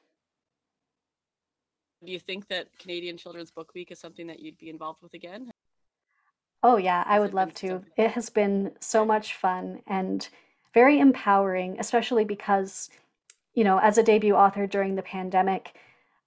Do 2.06 2.12
you 2.12 2.20
think 2.20 2.48
that 2.50 2.68
Canadian 2.80 3.18
Children's 3.18 3.52
Book 3.52 3.74
Week 3.74 3.92
is 3.92 4.00
something 4.00 4.28
that 4.28 4.40
you'd 4.40 4.58
be 4.58 4.70
involved 4.70 5.02
with 5.02 5.14
again? 5.14 5.52
Oh, 6.62 6.78
yeah, 6.78 7.04
I 7.06 7.20
would 7.20 7.34
love 7.34 7.54
to. 7.56 7.84
It 7.98 8.12
has 8.12 8.30
been 8.30 8.72
so 8.80 9.06
much 9.06 9.36
fun 9.36 9.82
and 9.88 10.28
very 10.74 11.00
empowering, 11.00 11.78
especially 11.80 12.26
because, 12.26 12.90
you 13.54 13.64
know, 13.64 13.80
as 13.80 13.98
a 13.98 14.04
debut 14.04 14.34
author 14.34 14.66
during 14.66 14.96
the 14.96 15.02
pandemic, 15.02 15.76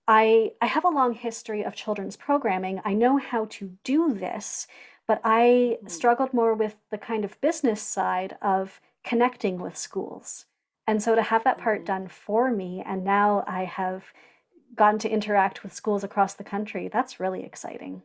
I, 0.08 0.52
I 0.60 0.66
have 0.66 0.84
a 0.84 0.90
long 0.90 1.14
history 1.14 1.64
of 1.64 1.74
children's 1.74 2.16
programming. 2.16 2.80
I 2.84 2.94
know 2.94 3.16
how 3.16 3.46
to 3.46 3.72
do 3.82 4.14
this, 4.14 4.66
but 5.08 5.20
I 5.24 5.78
mm. 5.82 5.90
struggled 5.90 6.32
more 6.32 6.54
with 6.54 6.76
the 6.90 6.98
kind 6.98 7.24
of 7.24 7.40
business 7.40 7.82
side 7.82 8.36
of 8.40 8.80
connecting 9.04 9.58
with 9.58 9.76
schools. 9.76 10.46
And 10.86 11.02
so 11.02 11.14
to 11.14 11.22
have 11.22 11.44
that 11.44 11.58
part 11.58 11.82
mm. 11.82 11.86
done 11.86 12.08
for 12.08 12.50
me, 12.50 12.82
and 12.86 13.04
now 13.04 13.42
I 13.46 13.64
have 13.64 14.04
gotten 14.76 14.98
to 15.00 15.10
interact 15.10 15.62
with 15.62 15.72
schools 15.72 16.04
across 16.04 16.34
the 16.34 16.44
country, 16.44 16.88
that's 16.88 17.20
really 17.20 17.44
exciting. 17.44 18.02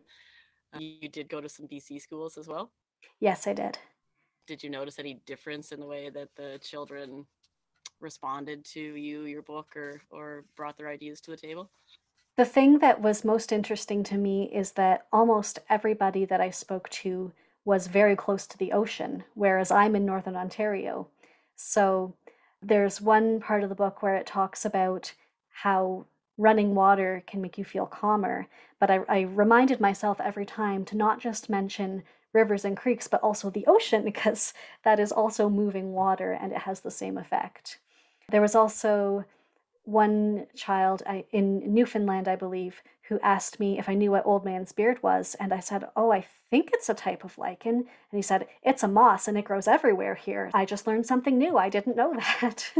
You 0.77 1.09
did 1.09 1.29
go 1.29 1.41
to 1.41 1.49
some 1.49 1.67
BC 1.67 2.01
schools 2.01 2.37
as 2.37 2.47
well? 2.47 2.71
Yes, 3.19 3.45
I 3.47 3.53
did. 3.53 3.77
Did 4.47 4.63
you 4.63 4.69
notice 4.69 4.99
any 4.99 5.21
difference 5.25 5.71
in 5.71 5.79
the 5.79 5.85
way 5.85 6.09
that 6.09 6.29
the 6.35 6.59
children 6.63 7.25
responded 7.99 8.65
to 8.65 8.79
you, 8.79 9.23
your 9.23 9.41
book, 9.41 9.75
or 9.75 10.01
or 10.09 10.45
brought 10.55 10.77
their 10.77 10.89
ideas 10.89 11.21
to 11.21 11.31
the 11.31 11.37
table? 11.37 11.69
The 12.37 12.45
thing 12.45 12.79
that 12.79 13.01
was 13.01 13.25
most 13.25 13.51
interesting 13.51 14.03
to 14.05 14.17
me 14.17 14.49
is 14.53 14.71
that 14.71 15.05
almost 15.11 15.59
everybody 15.69 16.25
that 16.25 16.41
I 16.41 16.49
spoke 16.49 16.89
to 16.89 17.33
was 17.65 17.87
very 17.87 18.15
close 18.15 18.47
to 18.47 18.57
the 18.57 18.71
ocean, 18.71 19.23
whereas 19.35 19.69
I'm 19.69 19.95
in 19.95 20.05
Northern 20.05 20.35
Ontario. 20.35 21.07
So 21.55 22.15
there's 22.61 23.01
one 23.01 23.39
part 23.39 23.63
of 23.63 23.69
the 23.69 23.75
book 23.75 24.01
where 24.01 24.15
it 24.15 24.25
talks 24.25 24.65
about 24.65 25.13
how 25.49 26.05
running 26.37 26.75
water 26.75 27.23
can 27.27 27.41
make 27.41 27.57
you 27.57 27.65
feel 27.65 27.85
calmer. 27.85 28.47
But 28.79 28.89
I, 28.89 28.99
I 29.07 29.21
reminded 29.21 29.79
myself 29.79 30.19
every 30.19 30.45
time 30.45 30.85
to 30.85 30.97
not 30.97 31.19
just 31.19 31.49
mention 31.49 32.03
rivers 32.33 32.65
and 32.65 32.77
creeks, 32.77 33.07
but 33.07 33.21
also 33.21 33.49
the 33.49 33.65
ocean, 33.67 34.03
because 34.05 34.53
that 34.83 34.99
is 34.99 35.11
also 35.11 35.49
moving 35.49 35.93
water 35.93 36.31
and 36.31 36.51
it 36.51 36.59
has 36.59 36.81
the 36.81 36.91
same 36.91 37.17
effect. 37.17 37.79
There 38.29 38.41
was 38.41 38.55
also 38.55 39.25
one 39.83 40.45
child 40.55 41.01
in 41.31 41.73
Newfoundland, 41.73 42.27
I 42.27 42.35
believe, 42.35 42.81
who 43.09 43.19
asked 43.19 43.59
me 43.59 43.77
if 43.77 43.89
I 43.89 43.93
knew 43.95 44.11
what 44.11 44.25
old 44.25 44.45
man's 44.45 44.71
beard 44.71 45.01
was. 45.03 45.35
And 45.39 45.53
I 45.53 45.59
said, 45.59 45.85
Oh, 45.95 46.11
I 46.11 46.25
think 46.49 46.69
it's 46.71 46.87
a 46.87 46.93
type 46.93 47.23
of 47.23 47.37
lichen. 47.37 47.75
And 47.75 47.85
he 48.11 48.21
said, 48.21 48.47
It's 48.63 48.83
a 48.83 48.87
moss 48.87 49.27
and 49.27 49.37
it 49.37 49.45
grows 49.45 49.67
everywhere 49.67 50.15
here. 50.15 50.51
I 50.53 50.65
just 50.65 50.87
learned 50.87 51.07
something 51.07 51.37
new. 51.37 51.57
I 51.57 51.69
didn't 51.69 51.97
know 51.97 52.13
that. 52.41 52.71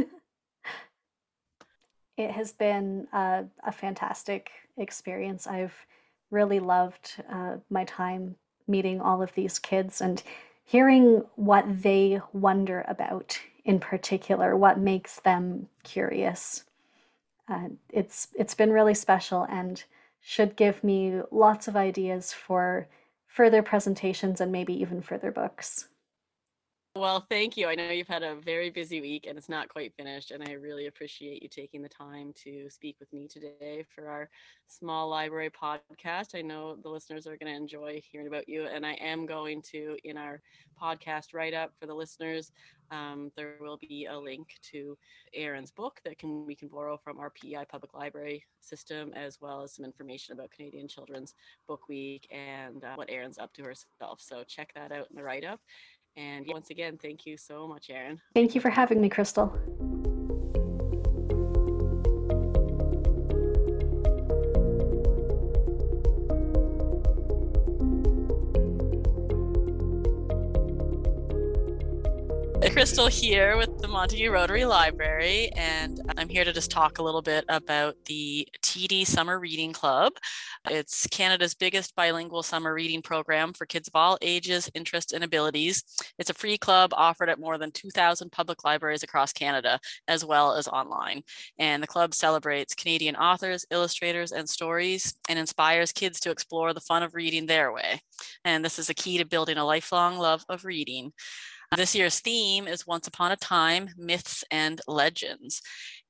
It 2.24 2.32
has 2.32 2.52
been 2.52 3.08
a, 3.14 3.46
a, 3.64 3.72
fantastic 3.72 4.52
experience. 4.78 5.48
I've 5.48 5.74
really 6.30 6.60
loved 6.60 7.22
uh, 7.32 7.58
my 7.70 7.84
time 7.86 8.36
meeting 8.68 9.02
all 9.02 9.22
of 9.22 9.34
these 9.34 9.60
kids 9.60 10.02
and 10.02 10.22
hearing 10.64 11.24
what 11.36 11.66
they 11.68 12.22
wonder 12.34 12.86
about 12.88 13.40
in 13.66 13.80
particular, 13.80 14.56
what 14.56 14.80
makes 14.80 15.20
them 15.20 15.68
curious. 15.84 16.64
Uh, 17.48 17.70
it's 17.90 18.30
it's 18.36 18.56
been 18.56 18.72
really 18.72 18.94
special 18.94 19.46
and 19.50 19.84
should 20.22 20.56
give 20.56 20.84
me 20.84 21.22
lots 21.32 21.68
of 21.68 21.76
ideas 21.76 22.32
for 22.32 22.88
further 23.28 23.62
presentations 23.62 24.40
and 24.40 24.52
maybe 24.52 24.74
even 24.74 25.02
further 25.02 25.32
books. 25.32 25.88
Well, 26.98 27.22
thank 27.22 27.56
you. 27.56 27.68
I 27.68 27.76
know 27.76 27.90
you've 27.90 28.08
had 28.10 28.22
a 28.22 28.36
very 28.36 28.70
busy 28.70 29.00
week 29.00 29.26
and 29.26 29.38
it's 29.38 29.48
not 29.48 29.70
quite 29.70 29.94
finished, 29.96 30.32
and 30.32 30.44
I 30.48 30.54
really 30.54 30.88
appreciate 30.88 31.42
you 31.42 31.48
taking 31.48 31.82
the 31.82 31.88
time 31.88 32.34
to 32.44 32.70
speak 32.70 32.98
with 33.00 33.14
me 33.14 33.30
today 33.30 33.86
for 33.96 34.10
our 34.10 34.30
small 34.68 35.08
library 35.10 35.50
podcast. 35.50 36.36
I 36.38 36.42
know 36.42 36.76
the 36.76 36.90
listeners 36.90 37.28
are 37.28 37.38
going 37.38 37.52
to 37.52 37.56
enjoy 37.58 38.02
hearing 38.12 38.28
about 38.28 38.50
you, 38.50 38.66
and 38.66 38.86
I 38.86 38.94
am 38.96 39.26
going 39.26 39.62
to, 39.72 39.96
in 40.04 40.18
our 40.18 40.42
podcast 40.82 41.34
write 41.34 41.54
up 41.54 41.72
for 41.80 41.86
the 41.86 41.94
listeners, 41.94 42.52
um, 42.92 43.32
there 43.38 43.56
will 43.62 43.78
be 43.78 44.08
a 44.10 44.18
link 44.20 44.58
to 44.64 44.98
Erin's 45.34 45.72
book 45.72 46.02
that 46.04 46.18
can 46.20 46.46
we 46.46 46.56
can 46.56 46.68
borrow 46.68 46.98
from 46.98 47.20
our 47.20 47.30
PEI 47.30 47.64
public 47.64 47.94
library 47.94 48.44
system, 48.60 49.14
as 49.16 49.40
well 49.40 49.62
as 49.62 49.74
some 49.76 49.86
information 49.86 50.34
about 50.34 50.52
Canadian 50.52 50.90
Children's 50.90 51.36
Book 51.68 51.88
Week 51.88 52.28
and 52.32 52.84
uh, 52.84 52.96
what 52.96 53.10
Erin's 53.10 53.38
up 53.40 53.54
to 53.54 53.64
herself. 53.64 54.20
So 54.20 54.44
check 54.44 54.74
that 54.76 54.92
out 54.92 55.08
in 55.10 55.16
the 55.16 55.24
write 55.24 55.46
up. 55.46 55.62
And 56.18 56.46
once 56.48 56.70
again, 56.70 56.98
thank 57.02 57.26
you 57.26 57.38
so 57.38 57.68
much, 57.68 57.90
Erin. 57.90 58.20
Thank 58.34 58.56
you 58.56 58.62
for 58.62 58.70
having 58.70 59.00
me, 59.02 59.10
Crystal. 59.10 59.58
Crystal 72.72 73.08
here 73.08 73.58
with 73.58 73.80
the 73.80 73.88
Montague 73.90 74.32
Rotary 74.32 74.64
Library, 74.64 75.50
and 75.58 76.00
I'm 76.18 76.30
here 76.30 76.46
to 76.46 76.54
just 76.54 76.72
talk 76.72 77.00
a 77.00 77.04
little 77.04 77.22
bit 77.22 77.44
about 77.50 77.98
the 78.06 78.48
TD 78.62 79.06
Summer 79.06 79.40
Reading 79.40 79.74
Club. 79.74 80.14
It's 80.70 81.06
Canada's 81.08 81.54
biggest 81.54 81.94
bilingual 81.98 82.44
summer 82.44 82.74
reading 82.74 83.02
program 83.02 83.52
for 83.52 83.66
kids 83.66 83.90
of 83.90 83.96
all 83.96 84.18
ages, 84.22 84.72
interests, 84.74 85.12
and 85.12 85.22
abilities. 85.22 85.84
It's 86.18 86.30
a 86.30 86.34
free 86.34 86.58
club 86.58 86.92
offered 86.94 87.28
at 87.28 87.42
more 87.42 87.58
than 87.58 87.72
2,000 87.72 88.32
public 88.32 88.64
libraries 88.64 89.04
across 89.04 89.34
Canada, 89.34 89.78
as 90.08 90.24
well 90.24 90.56
as 90.56 90.70
online. 90.70 91.24
And 91.60 91.84
the 91.84 91.88
club 91.88 92.14
celebrates 92.14 92.74
Canadian 92.74 93.18
authors, 93.18 93.66
illustrators, 93.70 94.32
and 94.32 94.48
stories 94.48 95.14
and 95.28 95.38
inspires 95.38 95.92
kids 95.92 96.22
to 96.22 96.32
explore 96.32 96.74
the 96.74 96.80
fun 96.80 97.04
of 97.04 97.16
reading 97.16 97.48
their 97.48 97.74
way. 97.74 98.00
And 98.46 98.64
this 98.64 98.80
is 98.80 98.90
a 98.90 98.94
key 98.94 99.18
to 99.18 99.26
building 99.26 99.58
a 99.58 99.66
lifelong 99.66 100.18
love 100.18 100.46
of 100.48 100.64
reading. 100.64 101.12
This 101.78 101.96
year's 101.96 102.20
theme 102.20 102.68
is 102.68 102.86
Once 102.86 103.08
Upon 103.08 103.32
a 103.32 103.38
Time 103.38 103.92
Myths 103.98 104.44
and 104.52 104.82
Legends. 104.90 105.62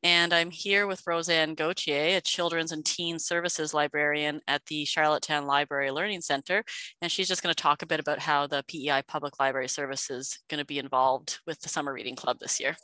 And 0.01 0.33
I'm 0.33 0.49
here 0.49 0.87
with 0.87 1.05
Roseanne 1.05 1.53
Gauthier, 1.53 2.17
a 2.17 2.21
children's 2.21 2.71
and 2.71 2.83
teen 2.83 3.19
services 3.19 3.71
librarian 3.71 4.41
at 4.47 4.65
the 4.65 4.85
Charlottetown 4.85 5.45
Library 5.45 5.91
Learning 5.91 6.19
Center. 6.19 6.63
And 7.03 7.11
she's 7.11 7.27
just 7.27 7.43
going 7.43 7.53
to 7.53 7.61
talk 7.61 7.83
a 7.83 7.85
bit 7.85 7.99
about 7.99 8.17
how 8.17 8.47
the 8.47 8.63
PEI 8.67 9.03
Public 9.07 9.39
Library 9.39 9.67
Service 9.67 10.09
is 10.09 10.39
going 10.49 10.57
to 10.57 10.65
be 10.65 10.79
involved 10.79 11.37
with 11.45 11.61
the 11.61 11.69
Summer 11.69 11.93
Reading 11.93 12.15
Club 12.15 12.39
this 12.39 12.59
year. 12.59 12.75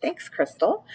Thanks, 0.00 0.30
Crystal. 0.30 0.86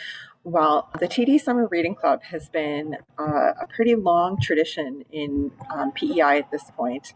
Well, 0.50 0.89
the 0.98 1.10
TD 1.10 1.42
Summer 1.42 1.68
Reading 1.68 1.94
Club 1.94 2.24
has 2.24 2.48
been 2.48 2.96
uh, 3.20 3.51
a 3.62 3.68
pretty 3.68 3.96
long 3.96 4.39
tradition 4.42 5.04
in 5.12 5.51
um, 5.75 5.92
PEI 5.92 6.38
at 6.38 6.51
this 6.51 6.72
point. 6.72 7.12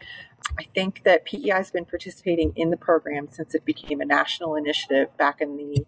I 0.60 0.64
think 0.76 1.04
that 1.06 1.24
PEI 1.24 1.52
has 1.52 1.72
been 1.72 1.86
participating 1.86 2.52
in 2.58 2.72
the 2.72 2.76
program 2.76 3.30
since 3.32 3.56
it 3.56 3.64
became 3.64 4.02
a 4.02 4.06
national 4.06 4.56
initiative 4.56 5.16
back 5.16 5.40
in 5.40 5.56
the 5.56 5.86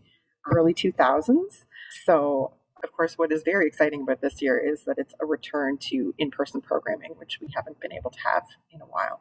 early 0.49 0.73
2000s. 0.73 1.65
So, 2.05 2.53
of 2.81 2.93
course, 2.93 3.17
what 3.17 3.29
is 3.33 3.43
very 3.43 3.67
exciting 3.67 4.03
about 4.03 4.21
this 4.21 4.41
year 4.41 4.57
is 4.57 4.85
that 4.85 4.97
it's 4.97 5.13
a 5.21 5.25
return 5.25 5.77
to 5.89 6.15
in 6.17 6.31
person 6.31 6.61
programming, 6.61 7.11
which 7.17 7.39
we 7.41 7.49
haven't 7.53 7.81
been 7.81 7.91
able 7.91 8.11
to 8.11 8.19
have 8.23 8.43
in 8.71 8.79
a 8.79 8.85
while. 8.85 9.19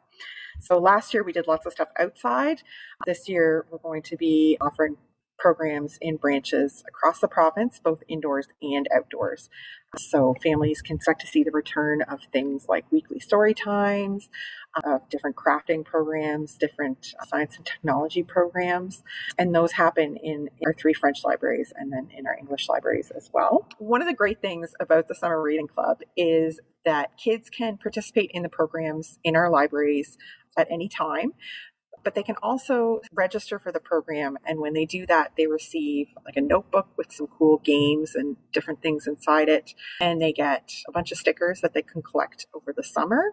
So, 0.61 0.79
last 0.79 1.13
year 1.13 1.23
we 1.23 1.33
did 1.33 1.45
lots 1.45 1.65
of 1.65 1.73
stuff 1.73 1.89
outside. 1.99 2.61
This 3.05 3.27
year 3.27 3.65
we're 3.69 3.79
going 3.79 4.03
to 4.03 4.15
be 4.15 4.57
offering 4.61 4.95
programs 5.37 5.97
in 6.01 6.17
branches 6.17 6.83
across 6.87 7.19
the 7.19 7.27
province, 7.27 7.79
both 7.83 8.03
indoors 8.07 8.47
and 8.61 8.87
outdoors. 8.95 9.49
So 9.97 10.35
families 10.41 10.81
can 10.81 10.99
start 10.99 11.19
to 11.19 11.27
see 11.27 11.43
the 11.43 11.51
return 11.51 12.01
of 12.01 12.21
things 12.31 12.65
like 12.67 12.91
weekly 12.91 13.19
story 13.19 13.53
times, 13.53 14.29
of 14.83 15.07
different 15.09 15.35
crafting 15.35 15.85
programs, 15.85 16.55
different 16.55 17.13
uh, 17.19 17.25
science 17.25 17.57
and 17.57 17.65
technology 17.65 18.23
programs, 18.23 19.03
and 19.37 19.53
those 19.53 19.73
happen 19.73 20.17
in 20.17 20.49
our 20.65 20.73
three 20.73 20.93
French 20.93 21.23
libraries 21.23 21.73
and 21.75 21.91
then 21.91 22.09
in 22.17 22.25
our 22.25 22.35
English 22.35 22.69
libraries 22.69 23.11
as 23.15 23.29
well. 23.33 23.67
One 23.77 24.01
of 24.01 24.07
the 24.07 24.15
great 24.15 24.41
things 24.41 24.73
about 24.79 25.07
the 25.07 25.15
Summer 25.15 25.41
Reading 25.41 25.67
Club 25.67 25.99
is 26.17 26.59
that 26.85 27.17
kids 27.17 27.49
can 27.49 27.77
participate 27.77 28.31
in 28.33 28.43
the 28.43 28.49
programs 28.49 29.19
in 29.23 29.35
our 29.35 29.49
libraries 29.49 30.17
at 30.57 30.67
any 30.71 30.87
time 30.87 31.33
but 32.03 32.15
they 32.15 32.23
can 32.23 32.35
also 32.41 33.01
register 33.13 33.59
for 33.59 33.71
the 33.71 33.79
program. 33.79 34.37
And 34.45 34.59
when 34.59 34.73
they 34.73 34.85
do 34.85 35.05
that, 35.07 35.33
they 35.37 35.47
receive 35.47 36.07
like 36.25 36.35
a 36.37 36.41
notebook 36.41 36.87
with 36.97 37.11
some 37.11 37.27
cool 37.27 37.59
games 37.59 38.15
and 38.15 38.37
different 38.51 38.81
things 38.81 39.07
inside 39.07 39.49
it. 39.49 39.73
And 39.99 40.21
they 40.21 40.33
get 40.33 40.71
a 40.87 40.91
bunch 40.91 41.11
of 41.11 41.17
stickers 41.17 41.61
that 41.61 41.73
they 41.73 41.81
can 41.81 42.01
collect 42.01 42.47
over 42.53 42.73
the 42.73 42.83
summer. 42.83 43.31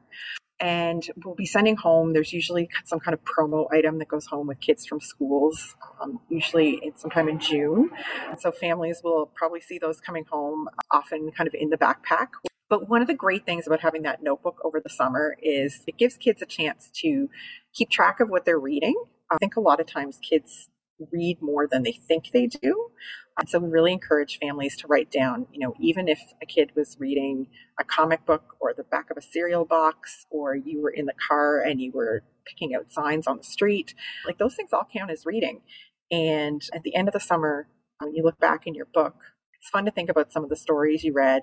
And 0.61 1.02
we'll 1.25 1.35
be 1.35 1.47
sending 1.47 1.76
home, 1.76 2.12
there's 2.12 2.33
usually 2.33 2.69
some 2.85 3.00
kind 3.00 3.14
of 3.14 3.21
promo 3.25 3.67
item 3.73 3.99
that 3.99 4.09
goes 4.09 4.26
home 4.26 4.47
with 4.47 4.61
kids 4.61 4.87
from 4.87 5.00
schools, 5.00 5.75
um, 6.00 6.21
usually 6.29 6.81
in, 6.83 6.97
sometime 6.97 7.29
in 7.29 7.38
June. 7.38 7.90
So 8.38 8.52
families 8.52 9.00
will 9.02 9.26
probably 9.35 9.61
see 9.61 9.79
those 9.79 10.00
coming 10.00 10.26
home 10.31 10.69
often 10.90 11.31
kind 11.33 11.49
of 11.49 11.55
in 11.55 11.71
the 11.71 11.79
backpack 11.79 12.29
but 12.71 12.88
one 12.88 13.02
of 13.02 13.09
the 13.09 13.14
great 13.14 13.45
things 13.45 13.67
about 13.67 13.81
having 13.81 14.02
that 14.02 14.23
notebook 14.23 14.61
over 14.64 14.81
the 14.81 14.88
summer 14.88 15.37
is 15.43 15.83
it 15.88 15.99
gives 15.99 16.17
kids 16.17 16.40
a 16.40 16.47
chance 16.47 16.88
to 17.02 17.29
keep 17.75 17.90
track 17.90 18.21
of 18.21 18.31
what 18.31 18.45
they're 18.45 18.61
reading. 18.61 18.95
I 19.29 19.37
think 19.38 19.57
a 19.57 19.61
lot 19.61 19.81
of 19.81 19.87
times 19.87 20.19
kids 20.23 20.69
read 21.11 21.40
more 21.40 21.66
than 21.66 21.83
they 21.83 21.92
think 21.92 22.30
they 22.33 22.47
do. 22.47 22.90
And 23.38 23.49
so 23.49 23.59
we 23.59 23.69
really 23.69 23.92
encourage 23.92 24.38
families 24.38 24.76
to 24.78 24.87
write 24.87 25.11
down, 25.11 25.47
you 25.52 25.61
know, 25.61 25.75
even 25.80 26.09
if 26.09 26.21
a 26.42 26.47
kid 26.47 26.73
was 26.76 26.97
reading 27.00 27.47
a 27.78 27.85
comic 27.85 28.26
book 28.26 28.57
or 28.61 28.75
the 28.75 28.85
back 28.85 29.11
of 29.11 29.16
a 29.16 29.23
cereal 29.23 29.64
box, 29.64 30.26
or 30.30 30.54
you 30.54 30.83
were 30.83 30.90
in 30.90 31.07
the 31.07 31.14
car 31.28 31.61
and 31.61 31.80
you 31.80 31.92
were 31.92 32.23
picking 32.47 32.75
out 32.75 32.92
signs 32.92 33.26
on 33.26 33.38
the 33.38 33.45
street, 33.45 33.95
like 34.26 34.38
those 34.38 34.54
things 34.54 34.71
all 34.73 34.87
count 34.92 35.11
as 35.11 35.25
reading. 35.25 35.62
And 36.11 36.62
at 36.75 36.83
the 36.83 36.95
end 36.95 37.09
of 37.09 37.14
the 37.14 37.21
summer, 37.21 37.69
when 37.99 38.14
you 38.14 38.23
look 38.23 38.38
back 38.38 38.66
in 38.66 38.75
your 38.75 38.87
book, 38.92 39.16
it's 39.59 39.71
fun 39.71 39.85
to 39.85 39.90
think 39.90 40.11
about 40.11 40.33
some 40.33 40.42
of 40.42 40.50
the 40.50 40.57
stories 40.57 41.04
you 41.04 41.12
read, 41.12 41.42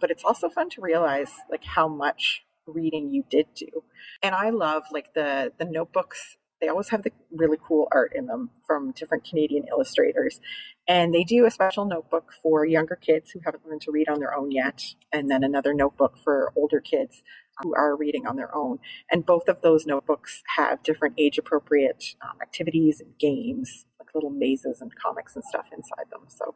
but 0.00 0.10
it's 0.10 0.24
also 0.24 0.48
fun 0.48 0.68
to 0.70 0.80
realize 0.80 1.30
like 1.50 1.64
how 1.64 1.88
much 1.88 2.44
reading 2.66 3.10
you 3.10 3.24
did 3.28 3.46
do. 3.54 3.84
And 4.22 4.34
I 4.34 4.50
love 4.50 4.84
like 4.92 5.14
the 5.14 5.52
the 5.58 5.64
notebooks. 5.64 6.36
They 6.62 6.68
always 6.68 6.90
have 6.90 7.04
the 7.04 7.12
really 7.32 7.58
cool 7.62 7.88
art 7.92 8.14
in 8.16 8.28
them 8.28 8.50
from 8.66 8.92
different 8.92 9.24
Canadian 9.24 9.66
illustrators. 9.68 10.40
And 10.88 11.14
they 11.14 11.24
do 11.24 11.46
a 11.46 11.52
special 11.52 11.86
notebook 11.86 12.32
for 12.42 12.66
younger 12.66 12.96
kids 12.96 13.32
who 13.32 13.40
haven't 13.44 13.66
learned 13.66 13.82
to 13.82 13.92
read 13.92 14.08
on 14.08 14.20
their 14.20 14.34
own 14.34 14.52
yet, 14.52 14.82
and 15.12 15.30
then 15.30 15.44
another 15.44 15.74
notebook 15.74 16.18
for 16.24 16.52
older 16.56 16.80
kids 16.80 17.22
who 17.62 17.74
are 17.76 17.96
reading 17.96 18.26
on 18.26 18.36
their 18.36 18.54
own. 18.56 18.80
And 19.10 19.26
both 19.26 19.48
of 19.48 19.62
those 19.62 19.86
notebooks 19.86 20.42
have 20.56 20.82
different 20.84 21.16
age 21.18 21.38
appropriate 21.38 22.16
um, 22.22 22.38
activities 22.42 23.00
and 23.00 23.18
games, 23.18 23.86
like 24.00 24.14
little 24.14 24.30
mazes 24.30 24.80
and 24.80 24.94
comics 24.96 25.36
and 25.36 25.44
stuff 25.44 25.66
inside 25.76 26.10
them. 26.12 26.22
So 26.28 26.54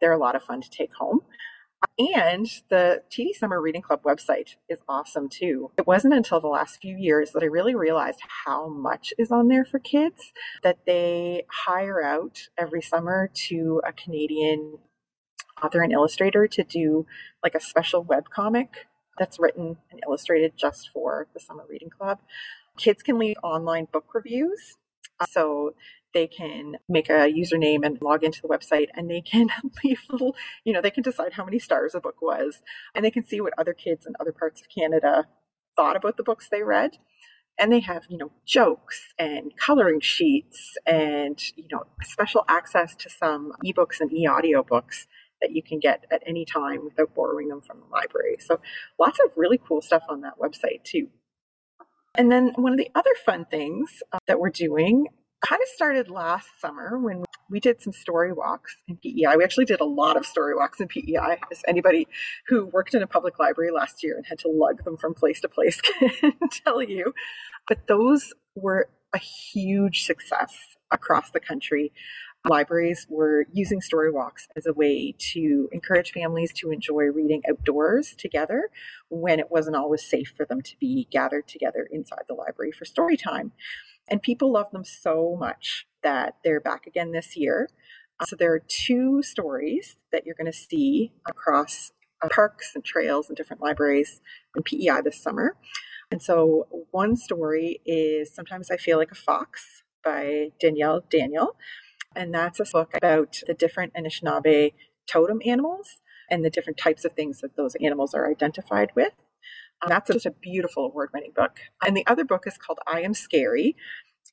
they're 0.00 0.12
a 0.12 0.18
lot 0.18 0.36
of 0.36 0.44
fun 0.44 0.62
to 0.62 0.70
take 0.70 0.94
home. 0.94 1.20
And 1.98 2.46
the 2.70 3.02
TD 3.10 3.34
Summer 3.34 3.60
Reading 3.60 3.82
Club 3.82 4.02
website 4.02 4.56
is 4.68 4.80
awesome 4.88 5.28
too. 5.28 5.70
It 5.76 5.86
wasn't 5.86 6.14
until 6.14 6.40
the 6.40 6.48
last 6.48 6.80
few 6.80 6.96
years 6.96 7.30
that 7.32 7.42
I 7.42 7.46
really 7.46 7.74
realized 7.74 8.20
how 8.44 8.68
much 8.68 9.14
is 9.18 9.30
on 9.30 9.48
there 9.48 9.64
for 9.64 9.78
kids 9.78 10.32
that 10.62 10.78
they 10.86 11.44
hire 11.66 12.02
out 12.02 12.48
every 12.58 12.82
summer 12.82 13.30
to 13.48 13.80
a 13.86 13.92
Canadian 13.92 14.78
author 15.62 15.82
and 15.82 15.92
illustrator 15.92 16.48
to 16.48 16.64
do 16.64 17.06
like 17.42 17.54
a 17.54 17.60
special 17.60 18.02
web 18.02 18.24
comic 18.28 18.86
that's 19.18 19.38
written 19.38 19.76
and 19.90 20.00
illustrated 20.06 20.54
just 20.56 20.90
for 20.90 21.28
the 21.32 21.40
Summer 21.40 21.64
Reading 21.68 21.90
Club. 21.90 22.18
Kids 22.76 23.02
can 23.02 23.18
leave 23.18 23.36
online 23.42 23.86
book 23.92 24.06
reviews. 24.14 24.76
So 25.28 25.74
they 26.14 26.26
can 26.26 26.76
make 26.88 27.10
a 27.10 27.30
username 27.30 27.84
and 27.84 28.00
log 28.00 28.24
into 28.24 28.40
the 28.40 28.48
website 28.48 28.88
and 28.94 29.10
they 29.10 29.20
can 29.20 29.48
leave 29.84 30.00
little, 30.08 30.34
you 30.64 30.72
know, 30.72 30.80
they 30.80 30.90
can 30.90 31.02
decide 31.02 31.34
how 31.34 31.44
many 31.44 31.58
stars 31.58 31.94
a 31.94 32.00
book 32.00 32.22
was 32.22 32.62
and 32.94 33.04
they 33.04 33.10
can 33.10 33.26
see 33.26 33.40
what 33.40 33.52
other 33.58 33.74
kids 33.74 34.06
in 34.06 34.14
other 34.20 34.32
parts 34.32 34.60
of 34.60 34.68
Canada 34.68 35.26
thought 35.76 35.96
about 35.96 36.16
the 36.16 36.22
books 36.22 36.48
they 36.48 36.62
read. 36.62 36.98
And 37.58 37.72
they 37.72 37.80
have, 37.80 38.04
you 38.08 38.18
know, 38.18 38.32
jokes 38.44 39.00
and 39.16 39.52
coloring 39.56 40.00
sheets 40.00 40.76
and, 40.86 41.40
you 41.54 41.66
know, 41.70 41.84
special 42.02 42.44
access 42.48 42.96
to 42.96 43.10
some 43.10 43.52
ebooks 43.64 44.00
and 44.00 44.12
e 44.12 44.26
audiobooks 44.26 45.06
that 45.40 45.52
you 45.52 45.62
can 45.62 45.78
get 45.78 46.04
at 46.10 46.22
any 46.26 46.44
time 46.44 46.84
without 46.84 47.14
borrowing 47.14 47.48
them 47.48 47.60
from 47.60 47.78
the 47.78 47.86
library. 47.92 48.38
So 48.40 48.60
lots 48.98 49.20
of 49.20 49.30
really 49.36 49.58
cool 49.58 49.82
stuff 49.82 50.02
on 50.08 50.22
that 50.22 50.38
website 50.38 50.82
too. 50.82 51.08
And 52.16 52.30
then 52.30 52.52
one 52.56 52.72
of 52.72 52.78
the 52.78 52.90
other 52.94 53.14
fun 53.24 53.44
things 53.44 54.02
uh, 54.12 54.18
that 54.26 54.40
we're 54.40 54.50
doing 54.50 55.08
kind 55.46 55.60
of 55.62 55.68
started 55.68 56.10
last 56.10 56.48
summer 56.60 56.98
when 56.98 57.24
we 57.50 57.60
did 57.60 57.80
some 57.82 57.92
story 57.92 58.32
walks 58.32 58.76
in 58.88 58.96
PEI. 58.96 59.36
We 59.36 59.44
actually 59.44 59.66
did 59.66 59.80
a 59.80 59.84
lot 59.84 60.16
of 60.16 60.24
story 60.24 60.54
walks 60.54 60.80
in 60.80 60.88
PEI, 60.88 61.38
as 61.50 61.62
anybody 61.68 62.08
who 62.48 62.66
worked 62.66 62.94
in 62.94 63.02
a 63.02 63.06
public 63.06 63.38
library 63.38 63.70
last 63.70 64.02
year 64.02 64.16
and 64.16 64.26
had 64.26 64.38
to 64.40 64.48
lug 64.48 64.84
them 64.84 64.96
from 64.96 65.14
place 65.14 65.40
to 65.40 65.48
place 65.48 65.80
can 66.20 66.32
tell 66.50 66.82
you. 66.82 67.12
But 67.68 67.86
those 67.86 68.32
were 68.54 68.88
a 69.14 69.18
huge 69.18 70.04
success 70.04 70.76
across 70.90 71.30
the 71.30 71.40
country. 71.40 71.92
Libraries 72.46 73.06
were 73.08 73.46
using 73.52 73.80
story 73.80 74.10
walks 74.10 74.48
as 74.54 74.66
a 74.66 74.72
way 74.72 75.14
to 75.32 75.68
encourage 75.72 76.12
families 76.12 76.52
to 76.54 76.70
enjoy 76.70 77.04
reading 77.04 77.42
outdoors 77.48 78.14
together 78.18 78.68
when 79.08 79.40
it 79.40 79.50
wasn't 79.50 79.76
always 79.76 80.04
safe 80.04 80.32
for 80.36 80.44
them 80.44 80.60
to 80.60 80.76
be 80.78 81.08
gathered 81.10 81.48
together 81.48 81.88
inside 81.90 82.24
the 82.28 82.34
library 82.34 82.70
for 82.72 82.84
story 82.84 83.16
time. 83.16 83.52
And 84.08 84.22
people 84.22 84.52
love 84.52 84.70
them 84.70 84.84
so 84.84 85.36
much 85.38 85.86
that 86.02 86.36
they're 86.44 86.60
back 86.60 86.86
again 86.86 87.12
this 87.12 87.36
year. 87.36 87.68
So 88.26 88.36
there 88.36 88.52
are 88.52 88.62
two 88.66 89.22
stories 89.22 89.96
that 90.12 90.24
you're 90.24 90.36
going 90.36 90.50
to 90.50 90.56
see 90.56 91.12
across 91.26 91.92
uh, 92.22 92.28
parks 92.28 92.72
and 92.74 92.84
trails 92.84 93.28
and 93.28 93.36
different 93.36 93.62
libraries 93.62 94.20
in 94.54 94.62
PEI 94.62 95.00
this 95.02 95.20
summer. 95.20 95.56
And 96.10 96.22
so 96.22 96.68
one 96.90 97.16
story 97.16 97.80
is 97.84 98.32
Sometimes 98.32 98.70
I 98.70 98.76
Feel 98.76 98.98
Like 98.98 99.10
a 99.10 99.16
Fox 99.16 99.82
by 100.04 100.50
Danielle 100.60 101.04
Daniel. 101.10 101.56
And 102.14 102.32
that's 102.32 102.60
a 102.60 102.64
book 102.64 102.92
about 102.94 103.40
the 103.46 103.54
different 103.54 103.94
Anishinaabe 103.94 104.74
totem 105.06 105.40
animals 105.44 106.00
and 106.30 106.44
the 106.44 106.50
different 106.50 106.78
types 106.78 107.04
of 107.04 107.12
things 107.12 107.40
that 107.40 107.56
those 107.56 107.74
animals 107.76 108.14
are 108.14 108.30
identified 108.30 108.90
with. 108.94 109.12
Um, 109.82 109.88
that's 109.88 110.10
just 110.10 110.26
a 110.26 110.30
beautiful 110.30 110.86
award 110.86 111.10
winning 111.12 111.32
book. 111.34 111.58
And 111.84 111.96
the 111.96 112.06
other 112.06 112.24
book 112.24 112.44
is 112.46 112.56
called 112.58 112.78
I 112.86 113.02
Am 113.02 113.14
Scary, 113.14 113.76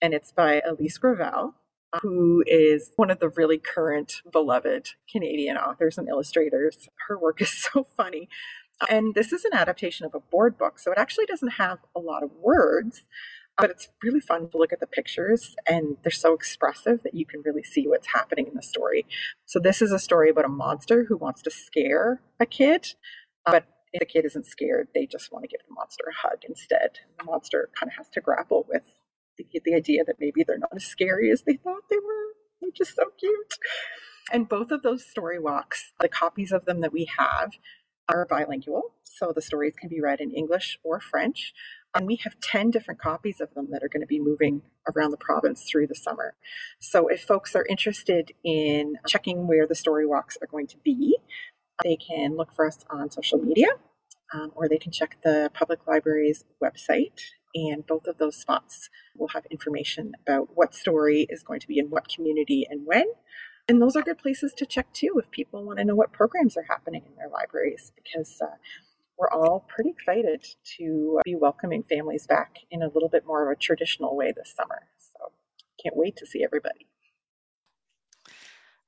and 0.01 0.13
it's 0.13 0.31
by 0.31 0.61
Elise 0.67 0.97
Gravel, 0.97 1.55
uh, 1.93 1.99
who 2.01 2.43
is 2.47 2.91
one 2.95 3.11
of 3.11 3.19
the 3.19 3.29
really 3.29 3.57
current, 3.57 4.21
beloved 4.31 4.89
Canadian 5.11 5.57
authors 5.57 5.97
and 5.97 6.07
illustrators. 6.07 6.89
Her 7.07 7.17
work 7.17 7.41
is 7.41 7.51
so 7.73 7.85
funny. 7.97 8.29
And 8.89 9.13
this 9.13 9.31
is 9.31 9.45
an 9.45 9.53
adaptation 9.53 10.05
of 10.05 10.15
a 10.15 10.19
board 10.19 10.57
book, 10.57 10.79
so 10.79 10.91
it 10.91 10.97
actually 10.97 11.25
doesn't 11.27 11.53
have 11.53 11.79
a 11.95 11.99
lot 11.99 12.23
of 12.23 12.31
words, 12.33 13.03
but 13.57 13.69
it's 13.69 13.89
really 14.03 14.19
fun 14.19 14.49
to 14.49 14.57
look 14.57 14.73
at 14.73 14.79
the 14.79 14.87
pictures, 14.87 15.55
and 15.67 15.97
they're 16.03 16.11
so 16.11 16.33
expressive 16.33 17.03
that 17.03 17.13
you 17.13 17.25
can 17.25 17.41
really 17.43 17.63
see 17.63 17.87
what's 17.87 18.07
happening 18.13 18.47
in 18.47 18.55
the 18.55 18.63
story. 18.63 19.05
So, 19.45 19.59
this 19.59 19.81
is 19.83 19.91
a 19.91 19.99
story 19.99 20.31
about 20.31 20.45
a 20.45 20.49
monster 20.49 21.05
who 21.07 21.17
wants 21.17 21.43
to 21.43 21.51
scare 21.51 22.21
a 22.39 22.45
kid, 22.47 22.95
uh, 23.45 23.51
but 23.51 23.65
if 23.65 23.65
the 23.99 24.05
kid 24.05 24.25
isn't 24.25 24.45
scared, 24.45 24.87
they 24.93 25.05
just 25.05 25.31
want 25.31 25.43
to 25.43 25.47
give 25.47 25.61
the 25.67 25.73
monster 25.73 26.05
a 26.09 26.27
hug 26.27 26.43
instead. 26.47 26.99
The 27.19 27.25
monster 27.25 27.69
kind 27.77 27.91
of 27.91 27.97
has 27.97 28.09
to 28.11 28.21
grapple 28.21 28.65
with 28.69 28.83
the, 29.37 29.45
the 29.63 29.73
idea 29.73 30.03
that 30.05 30.15
maybe 30.19 30.43
they're 30.43 30.57
not 30.57 30.75
as 30.75 30.85
scary 30.85 31.31
as 31.31 31.43
they 31.43 31.55
thought 31.55 31.89
they 31.89 31.97
were. 31.97 32.35
They're 32.61 32.71
just 32.73 32.95
so 32.95 33.05
cute. 33.19 33.55
And 34.31 34.47
both 34.47 34.71
of 34.71 34.81
those 34.81 35.05
story 35.05 35.39
walks, 35.39 35.93
the 35.99 36.07
copies 36.07 36.51
of 36.51 36.65
them 36.65 36.81
that 36.81 36.93
we 36.93 37.09
have, 37.17 37.51
are 38.07 38.25
bilingual. 38.25 38.93
So 39.03 39.31
the 39.33 39.41
stories 39.41 39.73
can 39.77 39.89
be 39.89 40.01
read 40.01 40.21
in 40.21 40.31
English 40.31 40.79
or 40.83 40.99
French. 40.99 41.53
And 41.93 42.07
we 42.07 42.15
have 42.23 42.39
10 42.41 42.71
different 42.71 43.01
copies 43.01 43.41
of 43.41 43.53
them 43.53 43.67
that 43.71 43.83
are 43.83 43.89
going 43.89 44.01
to 44.01 44.07
be 44.07 44.19
moving 44.19 44.61
around 44.95 45.11
the 45.11 45.17
province 45.17 45.65
through 45.69 45.87
the 45.87 45.95
summer. 45.95 46.35
So 46.79 47.07
if 47.07 47.21
folks 47.21 47.55
are 47.55 47.65
interested 47.65 48.31
in 48.43 48.95
checking 49.07 49.47
where 49.47 49.67
the 49.67 49.75
story 49.75 50.05
walks 50.05 50.37
are 50.41 50.47
going 50.47 50.67
to 50.67 50.77
be, 50.77 51.17
they 51.83 51.97
can 51.97 52.35
look 52.35 52.53
for 52.53 52.67
us 52.67 52.79
on 52.89 53.09
social 53.11 53.39
media 53.39 53.67
um, 54.33 54.51
or 54.55 54.67
they 54.67 54.77
can 54.77 54.91
check 54.91 55.17
the 55.23 55.51
public 55.53 55.87
library's 55.87 56.43
website. 56.63 57.19
And 57.53 57.85
both 57.85 58.07
of 58.07 58.17
those 58.17 58.37
spots 58.37 58.89
will 59.17 59.29
have 59.29 59.45
information 59.51 60.13
about 60.25 60.49
what 60.55 60.73
story 60.73 61.27
is 61.29 61.43
going 61.43 61.59
to 61.59 61.67
be 61.67 61.79
in 61.79 61.89
what 61.89 62.07
community 62.07 62.65
and 62.69 62.85
when. 62.85 63.05
And 63.67 63.81
those 63.81 63.95
are 63.95 64.01
good 64.01 64.17
places 64.17 64.53
to 64.57 64.65
check 64.65 64.91
too 64.93 65.19
if 65.21 65.29
people 65.31 65.63
want 65.63 65.79
to 65.79 65.85
know 65.85 65.95
what 65.95 66.13
programs 66.13 66.55
are 66.57 66.65
happening 66.69 67.03
in 67.05 67.15
their 67.15 67.29
libraries 67.29 67.91
because 67.95 68.39
uh, 68.41 68.55
we're 69.17 69.29
all 69.29 69.65
pretty 69.67 69.89
excited 69.89 70.45
to 70.77 71.19
be 71.23 71.35
welcoming 71.35 71.83
families 71.83 72.25
back 72.25 72.55
in 72.71 72.81
a 72.81 72.87
little 72.87 73.09
bit 73.09 73.25
more 73.25 73.49
of 73.49 73.55
a 73.55 73.59
traditional 73.59 74.15
way 74.15 74.33
this 74.35 74.53
summer. 74.55 74.87
So 74.97 75.31
can't 75.81 75.95
wait 75.95 76.15
to 76.17 76.25
see 76.25 76.43
everybody. 76.43 76.87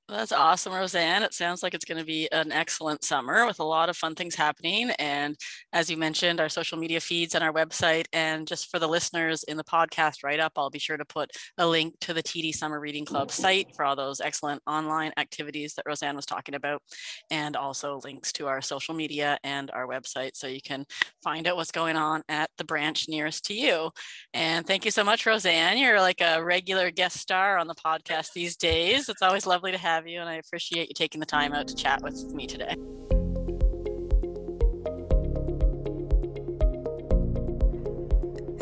That's 0.09 0.33
awesome, 0.33 0.73
Roseanne. 0.73 1.23
It 1.23 1.33
sounds 1.33 1.63
like 1.63 1.73
it's 1.73 1.85
going 1.85 1.97
to 1.97 2.05
be 2.05 2.29
an 2.33 2.51
excellent 2.51 3.05
summer 3.05 3.45
with 3.45 3.59
a 3.59 3.63
lot 3.63 3.87
of 3.87 3.95
fun 3.95 4.15
things 4.15 4.35
happening. 4.35 4.91
And 4.99 5.37
as 5.71 5.89
you 5.89 5.95
mentioned, 5.95 6.41
our 6.41 6.49
social 6.49 6.77
media 6.77 6.99
feeds 6.99 7.35
and 7.35 7.43
our 7.43 7.53
website. 7.53 8.05
And 8.11 8.45
just 8.45 8.69
for 8.69 8.79
the 8.79 8.87
listeners 8.87 9.43
in 9.43 9.55
the 9.55 9.63
podcast 9.63 10.23
write 10.23 10.41
up, 10.41 10.51
I'll 10.57 10.69
be 10.69 10.77
sure 10.77 10.97
to 10.97 11.05
put 11.05 11.31
a 11.57 11.65
link 11.65 11.95
to 12.01 12.13
the 12.13 12.21
TD 12.21 12.53
Summer 12.53 12.81
Reading 12.81 13.05
Club 13.05 13.31
site 13.31 13.73
for 13.75 13.85
all 13.85 13.95
those 13.95 14.19
excellent 14.19 14.61
online 14.67 15.13
activities 15.17 15.73
that 15.75 15.85
Roseanne 15.87 16.17
was 16.17 16.25
talking 16.25 16.55
about, 16.55 16.81
and 17.31 17.55
also 17.55 18.01
links 18.03 18.33
to 18.33 18.47
our 18.47 18.61
social 18.61 18.93
media 18.93 19.37
and 19.45 19.71
our 19.71 19.87
website 19.87 20.31
so 20.33 20.47
you 20.47 20.61
can 20.61 20.85
find 21.23 21.47
out 21.47 21.55
what's 21.55 21.71
going 21.71 21.95
on 21.95 22.23
at 22.27 22.49
the 22.57 22.65
branch 22.65 23.07
nearest 23.07 23.45
to 23.45 23.53
you. 23.53 23.89
And 24.33 24.67
thank 24.67 24.83
you 24.83 24.91
so 24.91 25.03
much, 25.05 25.25
Roseanne. 25.25 25.77
You're 25.77 26.01
like 26.01 26.19
a 26.19 26.43
regular 26.43 26.91
guest 26.91 27.17
star 27.17 27.57
on 27.57 27.67
the 27.67 27.75
podcast 27.75 28.33
these 28.33 28.57
days. 28.57 29.07
It's 29.07 29.21
always 29.21 29.47
lovely 29.47 29.71
to 29.71 29.77
have 29.77 29.92
you, 30.07 30.19
and 30.19 30.29
I 30.29 30.35
appreciate 30.35 30.89
you 30.89 30.93
taking 30.93 31.19
the 31.19 31.25
time 31.25 31.53
out 31.53 31.67
to 31.67 31.75
chat 31.75 32.01
with 32.01 32.33
me 32.33 32.47
today. 32.47 32.75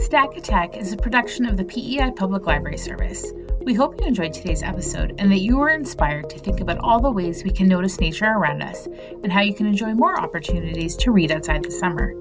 Stack 0.04 0.36
Attack 0.36 0.76
is 0.76 0.92
a 0.92 0.98
production 0.98 1.46
of 1.46 1.56
the 1.56 1.64
PEI 1.64 2.12
Public 2.12 2.46
Library 2.46 2.78
Service. 2.78 3.32
We 3.62 3.74
hope 3.74 4.00
you 4.00 4.06
enjoyed 4.06 4.34
today's 4.34 4.62
episode 4.62 5.16
and 5.20 5.32
that 5.32 5.40
you 5.40 5.56
were 5.56 5.70
inspired 5.70 6.30
to 6.32 6.40
think 6.40 6.60
about 6.60 6.80
all 6.80 7.00
the 7.00 7.12
ways 7.12 7.44
we 7.44 7.52
can 7.52 7.68
notice 7.68 8.00
nature 8.00 8.26
around 8.26 8.62
us 8.62 8.88
and 9.24 9.32
how 9.32 9.40
you 9.42 9.54
can 9.54 9.68
enjoy 9.68 9.94
more 9.94 10.20
opportunities 10.20 10.98
to 10.98 11.12
read 11.12 11.32
outside 11.32 11.64
the 11.64 11.72
summer. 11.72 12.14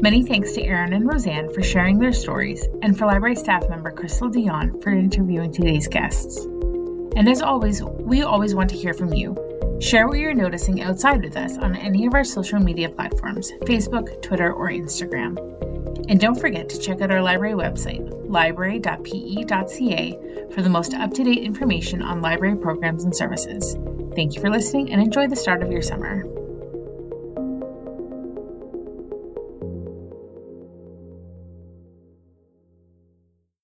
Many 0.00 0.22
thanks 0.22 0.52
to 0.52 0.62
Erin 0.62 0.92
and 0.92 1.06
Roseanne 1.06 1.50
for 1.54 1.62
sharing 1.62 1.98
their 1.98 2.12
stories, 2.12 2.68
and 2.82 2.98
for 2.98 3.06
library 3.06 3.36
staff 3.36 3.66
member 3.70 3.90
Crystal 3.90 4.28
Dion 4.28 4.78
for 4.82 4.90
interviewing 4.90 5.50
today's 5.50 5.88
guests. 5.88 6.46
And 7.16 7.28
as 7.28 7.42
always, 7.42 7.82
we 7.82 8.22
always 8.22 8.54
want 8.54 8.70
to 8.70 8.76
hear 8.76 8.94
from 8.94 9.12
you. 9.12 9.36
Share 9.80 10.06
what 10.06 10.18
you're 10.18 10.34
noticing 10.34 10.82
outside 10.82 11.22
with 11.22 11.36
us 11.36 11.58
on 11.58 11.76
any 11.76 12.06
of 12.06 12.14
our 12.14 12.24
social 12.24 12.58
media 12.58 12.88
platforms 12.88 13.52
Facebook, 13.62 14.22
Twitter, 14.22 14.52
or 14.52 14.70
Instagram. 14.70 15.36
And 16.08 16.20
don't 16.20 16.38
forget 16.38 16.68
to 16.68 16.78
check 16.78 17.00
out 17.00 17.10
our 17.10 17.22
library 17.22 17.54
website, 17.54 18.28
library.pe.ca, 18.28 20.18
for 20.52 20.62
the 20.62 20.68
most 20.68 20.94
up 20.94 21.12
to 21.14 21.24
date 21.24 21.42
information 21.42 22.02
on 22.02 22.20
library 22.20 22.56
programs 22.56 23.04
and 23.04 23.14
services. 23.14 23.76
Thank 24.14 24.34
you 24.34 24.40
for 24.40 24.50
listening 24.50 24.92
and 24.92 25.00
enjoy 25.00 25.28
the 25.28 25.36
start 25.36 25.62
of 25.62 25.72
your 25.72 25.82
summer. 25.82 26.24